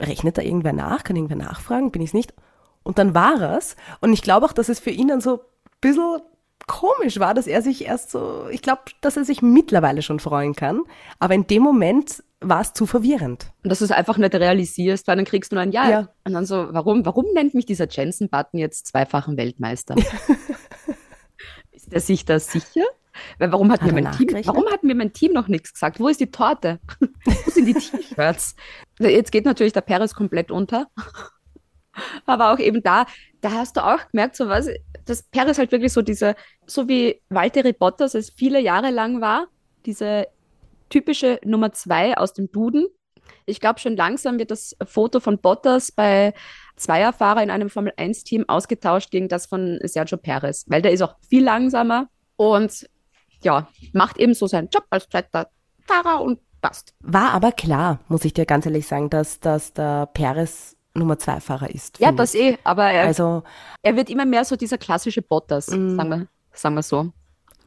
Rechnet 0.00 0.38
da 0.38 0.42
irgendwer 0.42 0.72
nach? 0.72 1.04
Kann 1.04 1.16
irgendwer 1.16 1.36
nachfragen? 1.36 1.90
Bin 1.90 2.02
ich's 2.02 2.14
nicht? 2.14 2.34
Und 2.82 2.98
dann 2.98 3.14
war 3.14 3.56
es. 3.56 3.76
Und 4.00 4.12
ich 4.12 4.22
glaube 4.22 4.46
auch, 4.46 4.52
dass 4.52 4.68
es 4.68 4.78
für 4.78 4.90
ihn 4.90 5.08
dann 5.08 5.20
so 5.20 5.34
ein 5.34 5.40
bisschen 5.80 6.20
komisch 6.66 7.18
war, 7.18 7.34
dass 7.34 7.46
er 7.46 7.62
sich 7.62 7.84
erst 7.84 8.10
so, 8.10 8.46
ich 8.50 8.62
glaube, 8.62 8.82
dass 9.00 9.16
er 9.16 9.24
sich 9.24 9.42
mittlerweile 9.42 10.02
schon 10.02 10.20
freuen 10.20 10.54
kann. 10.54 10.82
Aber 11.18 11.34
in 11.34 11.46
dem 11.46 11.62
Moment 11.62 12.22
war 12.48 12.60
es 12.60 12.72
zu 12.72 12.86
verwirrend. 12.86 13.52
Und 13.62 13.70
dass 13.70 13.78
du 13.80 13.84
es 13.84 13.90
einfach 13.90 14.18
nicht 14.18 14.34
realisierst, 14.34 15.06
weil 15.06 15.16
dann 15.16 15.24
kriegst 15.24 15.52
du 15.52 15.56
nur 15.56 15.62
ein 15.62 15.72
Ja. 15.72 15.88
Ja. 15.88 16.08
Und 16.24 16.32
dann 16.32 16.46
so, 16.46 16.68
warum, 16.70 17.04
warum 17.04 17.26
nennt 17.34 17.54
mich 17.54 17.66
dieser 17.66 17.88
Jensen-Button 17.88 18.58
jetzt 18.58 18.86
zweifachen 18.86 19.36
Weltmeister? 19.36 19.94
ist 21.72 21.92
er 21.92 22.00
sich 22.00 22.24
da 22.24 22.38
sicher? 22.38 22.84
Weil 23.38 23.52
warum 23.52 23.70
hat, 23.70 23.80
Hat 23.80 23.92
mir 23.92 24.02
mein 24.02 24.12
Team, 24.12 24.28
warum 24.44 24.66
hat 24.70 24.82
mir 24.82 24.94
mein 24.94 25.12
Team 25.12 25.32
noch 25.32 25.48
nichts 25.48 25.72
gesagt? 25.72 26.00
Wo 26.00 26.08
ist 26.08 26.20
die 26.20 26.30
Torte? 26.30 26.80
Wo 27.24 27.50
sind 27.50 27.66
die 27.66 27.74
T-Shirts? 27.74 28.56
Jetzt 28.98 29.30
geht 29.30 29.44
natürlich 29.44 29.72
der 29.72 29.82
Paris 29.82 30.14
komplett 30.14 30.50
unter. 30.50 30.88
Aber 32.26 32.52
auch 32.52 32.58
eben 32.58 32.82
da, 32.82 33.06
da 33.40 33.52
hast 33.52 33.76
du 33.76 33.84
auch 33.84 34.08
gemerkt, 34.10 34.34
so 34.34 34.48
was, 34.48 34.68
dass 35.04 35.22
Paris 35.22 35.58
halt 35.58 35.70
wirklich 35.70 35.92
so 35.92 36.02
diese, 36.02 36.34
so 36.66 36.88
wie 36.88 37.20
Valtteri 37.28 37.72
Bottas 37.72 38.14
es 38.14 38.30
viele 38.30 38.60
Jahre 38.60 38.90
lang 38.90 39.20
war, 39.20 39.46
diese 39.86 40.26
typische 40.90 41.38
Nummer 41.44 41.72
zwei 41.72 42.16
aus 42.16 42.32
dem 42.32 42.50
Duden. 42.50 42.86
Ich 43.46 43.60
glaube, 43.60 43.80
schon 43.80 43.96
langsam 43.96 44.38
wird 44.38 44.50
das 44.50 44.76
Foto 44.84 45.18
von 45.20 45.38
Bottas 45.38 45.90
bei 45.92 46.34
Zweierfahrer 46.76 47.42
in 47.42 47.50
einem 47.50 47.70
Formel-1-Team 47.70 48.44
ausgetauscht 48.48 49.10
gegen 49.10 49.28
das 49.28 49.46
von 49.46 49.78
Sergio 49.84 50.18
Perez, 50.18 50.64
weil 50.68 50.82
der 50.82 50.92
ist 50.92 51.02
auch 51.02 51.16
viel 51.28 51.44
langsamer 51.44 52.08
und 52.36 52.88
ja, 53.42 53.68
macht 53.92 54.18
eben 54.18 54.34
so 54.34 54.46
seinen 54.46 54.68
Job 54.68 54.84
als 54.90 55.08
zweiter 55.08 55.48
Fahrer 55.86 56.20
und 56.22 56.40
passt. 56.60 56.94
War 57.00 57.32
aber 57.32 57.52
klar, 57.52 58.00
muss 58.08 58.24
ich 58.24 58.32
dir 58.34 58.46
ganz 58.46 58.66
ehrlich 58.66 58.86
sagen, 58.86 59.10
dass, 59.10 59.40
dass 59.40 59.72
der 59.72 60.06
Perez 60.06 60.76
Nummer 60.94 61.18
zwei 61.18 61.40
Fahrer 61.40 61.70
ist. 61.70 61.98
Ja, 61.98 62.12
das 62.12 62.34
eh, 62.34 62.56
aber 62.64 62.84
er, 62.90 63.06
Also 63.06 63.42
er 63.82 63.96
wird 63.96 64.10
immer 64.10 64.24
mehr 64.24 64.44
so 64.44 64.56
dieser 64.56 64.78
klassische 64.78 65.22
Bottas, 65.22 65.68
Mm. 65.68 65.96
sagen, 65.96 66.08
wir, 66.10 66.28
sagen 66.52 66.74
wir 66.76 66.82
so. 66.82 67.12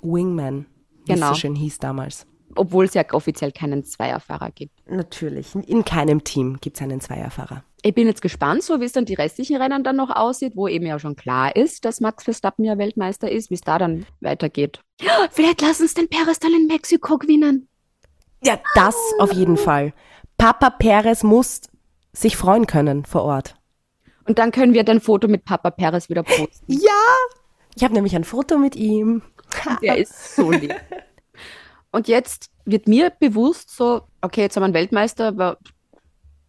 Wingman, 0.01 0.65
wie 1.06 1.13
Genau. 1.13 1.27
es 1.27 1.30
so 1.30 1.41
schön 1.41 1.56
hieß 1.56 1.80
damals. 1.80 2.25
Obwohl 2.55 2.86
es 2.86 2.93
ja 2.93 3.03
offiziell 3.12 3.51
keinen 3.51 3.83
Zweierfahrer 3.83 4.51
gibt. 4.51 4.73
Natürlich. 4.89 5.53
In 5.55 5.83
keinem 5.86 6.23
Team 6.23 6.57
gibt 6.62 6.77
es 6.77 6.81
einen 6.81 7.01
Zweierfahrer. 7.01 7.63
Ich 7.83 7.93
bin 7.93 8.07
jetzt 8.07 8.21
gespannt, 8.21 8.63
so 8.63 8.81
wie 8.81 8.86
es 8.86 8.91
dann 8.91 9.05
die 9.05 9.13
restlichen 9.13 9.57
Rennen 9.57 9.83
dann 9.83 9.95
noch 9.95 10.10
aussieht, 10.10 10.53
wo 10.55 10.67
eben 10.67 10.86
ja 10.86 10.97
schon 10.97 11.15
klar 11.15 11.55
ist, 11.55 11.86
dass 11.86 12.01
Max 12.01 12.23
Verstappen 12.23 12.65
ja 12.65 12.77
Weltmeister 12.77 13.29
ist, 13.31 13.49
wie 13.49 13.55
es 13.55 13.62
da 13.62 13.77
dann 13.77 14.05
weitergeht. 14.19 14.81
Vielleicht 15.31 15.62
lassen 15.62 15.86
es 15.86 15.93
den 15.93 16.10
Perez 16.10 16.39
dann 16.39 16.53
in 16.53 16.67
Mexiko 16.67 17.17
gewinnen. 17.17 17.67
Ja, 18.43 18.60
das 18.75 18.95
auf 19.19 19.31
jeden 19.33 19.57
Fall. 19.57 19.93
Papa 20.38 20.69
Perez 20.69 21.23
muss 21.23 21.62
sich 22.13 22.36
freuen 22.38 22.67
können 22.67 23.05
vor 23.05 23.23
Ort. 23.23 23.55
Und 24.25 24.39
dann 24.39 24.51
können 24.51 24.73
wir 24.73 24.83
dein 24.83 24.99
Foto 24.99 25.27
mit 25.27 25.45
Papa 25.45 25.71
Perez 25.71 26.10
wieder 26.10 26.23
posten. 26.23 26.65
Ja! 26.67 26.91
Ich 27.75 27.83
habe 27.83 27.93
nämlich 27.93 28.15
ein 28.15 28.23
Foto 28.23 28.57
mit 28.57 28.75
ihm. 28.75 29.21
Der 29.81 29.97
ist 29.97 30.36
so 30.36 30.51
lieb. 30.51 30.75
Und 31.97 32.07
jetzt 32.07 32.51
wird 32.63 32.88
mir 32.88 33.10
bewusst 33.10 33.75
so, 33.75 34.03
okay, 34.21 34.41
jetzt 34.41 34.55
haben 34.55 34.62
wir 34.62 34.65
einen 34.65 34.75
Weltmeister, 34.75 35.29
aber 35.29 35.57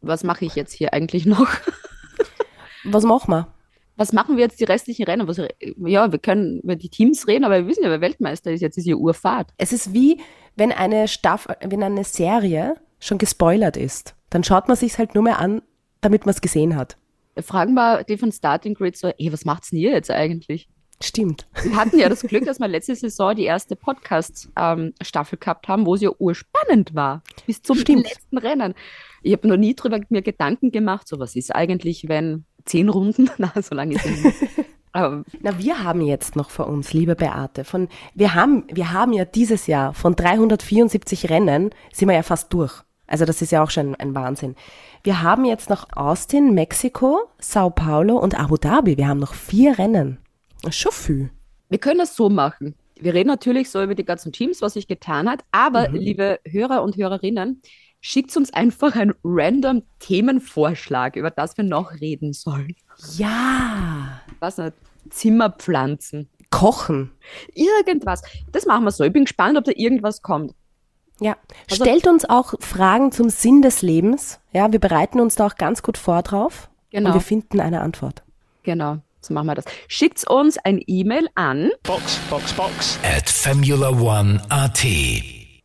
was 0.02 0.22
mache 0.22 0.44
ich 0.44 0.54
jetzt 0.54 0.74
hier 0.74 0.92
eigentlich 0.92 1.24
noch? 1.24 1.48
Was 2.84 3.02
machen 3.02 3.30
wir? 3.32 3.48
Was 3.96 4.12
machen 4.12 4.36
wir 4.36 4.44
jetzt 4.44 4.60
die 4.60 4.64
restlichen 4.64 5.04
Rennen? 5.04 5.26
Was, 5.26 5.38
ja, 5.38 6.12
wir 6.12 6.18
können 6.18 6.60
über 6.60 6.76
die 6.76 6.90
Teams 6.90 7.26
reden, 7.26 7.44
aber 7.44 7.60
wir 7.60 7.66
wissen 7.66 7.82
ja, 7.82 7.88
wer 7.88 8.02
Weltmeister 8.02 8.52
ist. 8.52 8.60
Jetzt 8.60 8.76
ist 8.76 8.84
hier 8.84 8.98
Urfahrt. 8.98 9.52
Es 9.56 9.72
ist 9.72 9.94
wie, 9.94 10.20
wenn 10.54 10.70
eine 10.70 11.08
Staffel, 11.08 11.56
wenn 11.64 11.82
eine 11.82 12.04
Serie 12.04 12.74
schon 13.00 13.16
gespoilert 13.16 13.78
ist. 13.78 14.14
Dann 14.28 14.44
schaut 14.44 14.68
man 14.68 14.76
sich's 14.76 14.98
halt 14.98 15.14
nur 15.14 15.24
mehr 15.24 15.38
an, 15.38 15.62
damit 16.02 16.26
man 16.26 16.34
es 16.34 16.42
gesehen 16.42 16.76
hat. 16.76 16.98
Fragen 17.40 17.72
wir 17.72 18.04
die 18.04 18.18
von 18.18 18.32
Starting 18.32 18.74
Grid 18.74 18.98
so, 18.98 19.08
ey, 19.08 19.32
was 19.32 19.46
macht's 19.46 19.70
denn 19.70 19.78
ihr 19.78 19.92
jetzt 19.92 20.10
eigentlich? 20.10 20.68
Stimmt. 21.00 21.46
Wir 21.62 21.76
hatten 21.76 21.98
ja 21.98 22.08
das 22.08 22.22
Glück, 22.22 22.44
dass 22.44 22.58
wir 22.58 22.66
letzte 22.66 22.94
Saison 22.96 23.34
die 23.36 23.44
erste 23.44 23.76
Podcast-Staffel 23.76 25.38
gehabt 25.38 25.68
haben, 25.68 25.86
wo 25.86 25.94
es 25.94 26.00
ja 26.00 26.10
urspannend 26.18 26.94
war. 26.94 27.22
Bis 27.46 27.62
zum 27.62 27.76
Stimmt. 27.78 28.08
letzten 28.08 28.38
Rennen. 28.38 28.74
Ich 29.22 29.32
habe 29.32 29.46
noch 29.46 29.56
nie 29.56 29.74
drüber 29.74 30.00
mir 30.08 30.22
Gedanken 30.22 30.72
gemacht, 30.72 31.06
so 31.06 31.20
was 31.20 31.36
ist 31.36 31.54
eigentlich, 31.54 32.08
wenn 32.08 32.44
zehn 32.64 32.88
Runden, 32.88 33.30
na, 33.38 33.52
so 33.62 33.74
lange 33.74 33.94
ist 33.94 34.06
es 34.06 34.24
nicht. 34.24 34.36
Aber 34.92 35.22
Na, 35.42 35.58
wir 35.58 35.84
haben 35.84 36.00
jetzt 36.00 36.34
noch 36.34 36.50
vor 36.50 36.66
uns, 36.66 36.92
liebe 36.92 37.14
Beate, 37.14 37.62
von, 37.64 37.88
wir 38.14 38.34
haben, 38.34 38.64
wir 38.72 38.92
haben 38.92 39.12
ja 39.12 39.24
dieses 39.24 39.66
Jahr 39.66 39.94
von 39.94 40.16
374 40.16 41.30
Rennen, 41.30 41.70
sind 41.92 42.08
wir 42.08 42.16
ja 42.16 42.22
fast 42.22 42.52
durch. 42.52 42.82
Also 43.06 43.24
das 43.24 43.40
ist 43.40 43.52
ja 43.52 43.62
auch 43.62 43.70
schon 43.70 43.94
ein 43.94 44.14
Wahnsinn. 44.14 44.54
Wir 45.02 45.22
haben 45.22 45.44
jetzt 45.44 45.70
noch 45.70 45.86
Austin, 45.94 46.54
Mexiko, 46.54 47.20
Sao 47.38 47.70
Paulo 47.70 48.18
und 48.18 48.38
Abu 48.38 48.56
Dhabi. 48.56 48.96
Wir 48.96 49.08
haben 49.08 49.20
noch 49.20 49.34
vier 49.34 49.78
Rennen. 49.78 50.18
Viel. 50.70 51.30
wir 51.68 51.78
können 51.78 51.98
das 51.98 52.16
so 52.16 52.28
machen. 52.28 52.74
Wir 53.00 53.14
reden 53.14 53.28
natürlich 53.28 53.70
so 53.70 53.82
über 53.82 53.94
die 53.94 54.04
ganzen 54.04 54.32
Teams, 54.32 54.60
was 54.60 54.74
sich 54.74 54.88
getan 54.88 55.28
hat, 55.28 55.44
aber 55.52 55.88
liebe 55.88 56.40
Hörer 56.44 56.82
und 56.82 56.96
Hörerinnen, 56.96 57.62
schickt 58.00 58.36
uns 58.36 58.52
einfach 58.52 58.96
einen 58.96 59.14
random 59.22 59.82
Themenvorschlag, 60.00 61.14
über 61.16 61.30
das 61.30 61.56
wir 61.56 61.64
noch 61.64 61.92
reden 62.00 62.32
sollen. 62.32 62.74
Ja. 63.16 64.20
Was 64.40 64.58
nicht? 64.58 64.74
Zimmerpflanzen. 65.10 66.28
Kochen. 66.50 67.10
Irgendwas. 67.54 68.22
Das 68.52 68.66
machen 68.66 68.84
wir 68.84 68.90
so. 68.90 69.04
Ich 69.04 69.12
bin 69.12 69.24
gespannt, 69.24 69.56
ob 69.58 69.64
da 69.64 69.72
irgendwas 69.74 70.22
kommt. 70.22 70.54
Ja. 71.20 71.36
Also- 71.70 71.84
Stellt 71.84 72.06
uns 72.06 72.24
auch 72.24 72.54
Fragen 72.60 73.12
zum 73.12 73.28
Sinn 73.30 73.62
des 73.62 73.82
Lebens. 73.82 74.40
Ja, 74.52 74.72
wir 74.72 74.78
bereiten 74.80 75.20
uns 75.20 75.34
da 75.36 75.46
auch 75.46 75.56
ganz 75.56 75.82
gut 75.82 75.98
vor 75.98 76.22
drauf. 76.22 76.68
Genau. 76.90 77.08
Und 77.10 77.14
wir 77.14 77.20
finden 77.20 77.60
eine 77.60 77.80
Antwort. 77.80 78.22
Genau, 78.62 78.98
so 79.20 79.34
machen 79.34 79.46
wir 79.46 79.54
das. 79.54 79.64
Schickt 79.88 80.28
uns 80.28 80.58
ein 80.58 80.80
E-Mail 80.86 81.28
an 81.34 81.70
Box, 81.82 82.18
Box, 82.30 82.52
Box. 82.52 82.98
at 83.02 83.28
Formula 83.28 83.90
One 83.90 84.40
AT. 84.48 84.84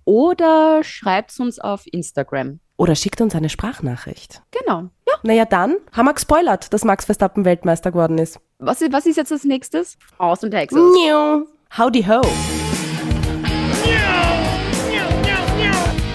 oder 0.06 0.84
schreibt 0.84 1.40
uns 1.40 1.60
auf 1.60 1.84
Instagram. 1.92 2.60
Oder 2.76 2.96
schickt 2.96 3.22
uns 3.22 3.36
eine 3.36 3.50
Sprachnachricht. 3.50 4.42
Genau. 4.52 4.90
Ja. 5.08 5.14
Naja, 5.22 5.46
dann 5.46 5.76
haben 5.94 6.06
wir 6.08 6.14
gespoilert, 6.14 6.74
dass 6.74 6.84
Max 6.84 7.06
Verstappen 7.06 7.46
Weltmeister 7.46 7.92
geworden 7.92 8.18
ist. 8.18 8.40
Was, 8.58 8.82
ist- 8.82 8.92
was 8.92 9.06
ist 9.06 9.16
jetzt 9.18 9.32
als 9.32 9.44
nächstes? 9.44 9.98
Aus 10.18 10.44
und 10.44 10.52
Texas. 10.52 10.80
Niu. 10.80 11.46
Howdy 11.78 12.04
ho. 12.04 12.22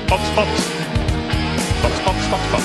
Box, 0.09 0.23
Box. 0.35 0.49
Box, 1.83 1.99
Box, 2.05 2.27
Box, 2.29 2.43
Box. 2.53 2.65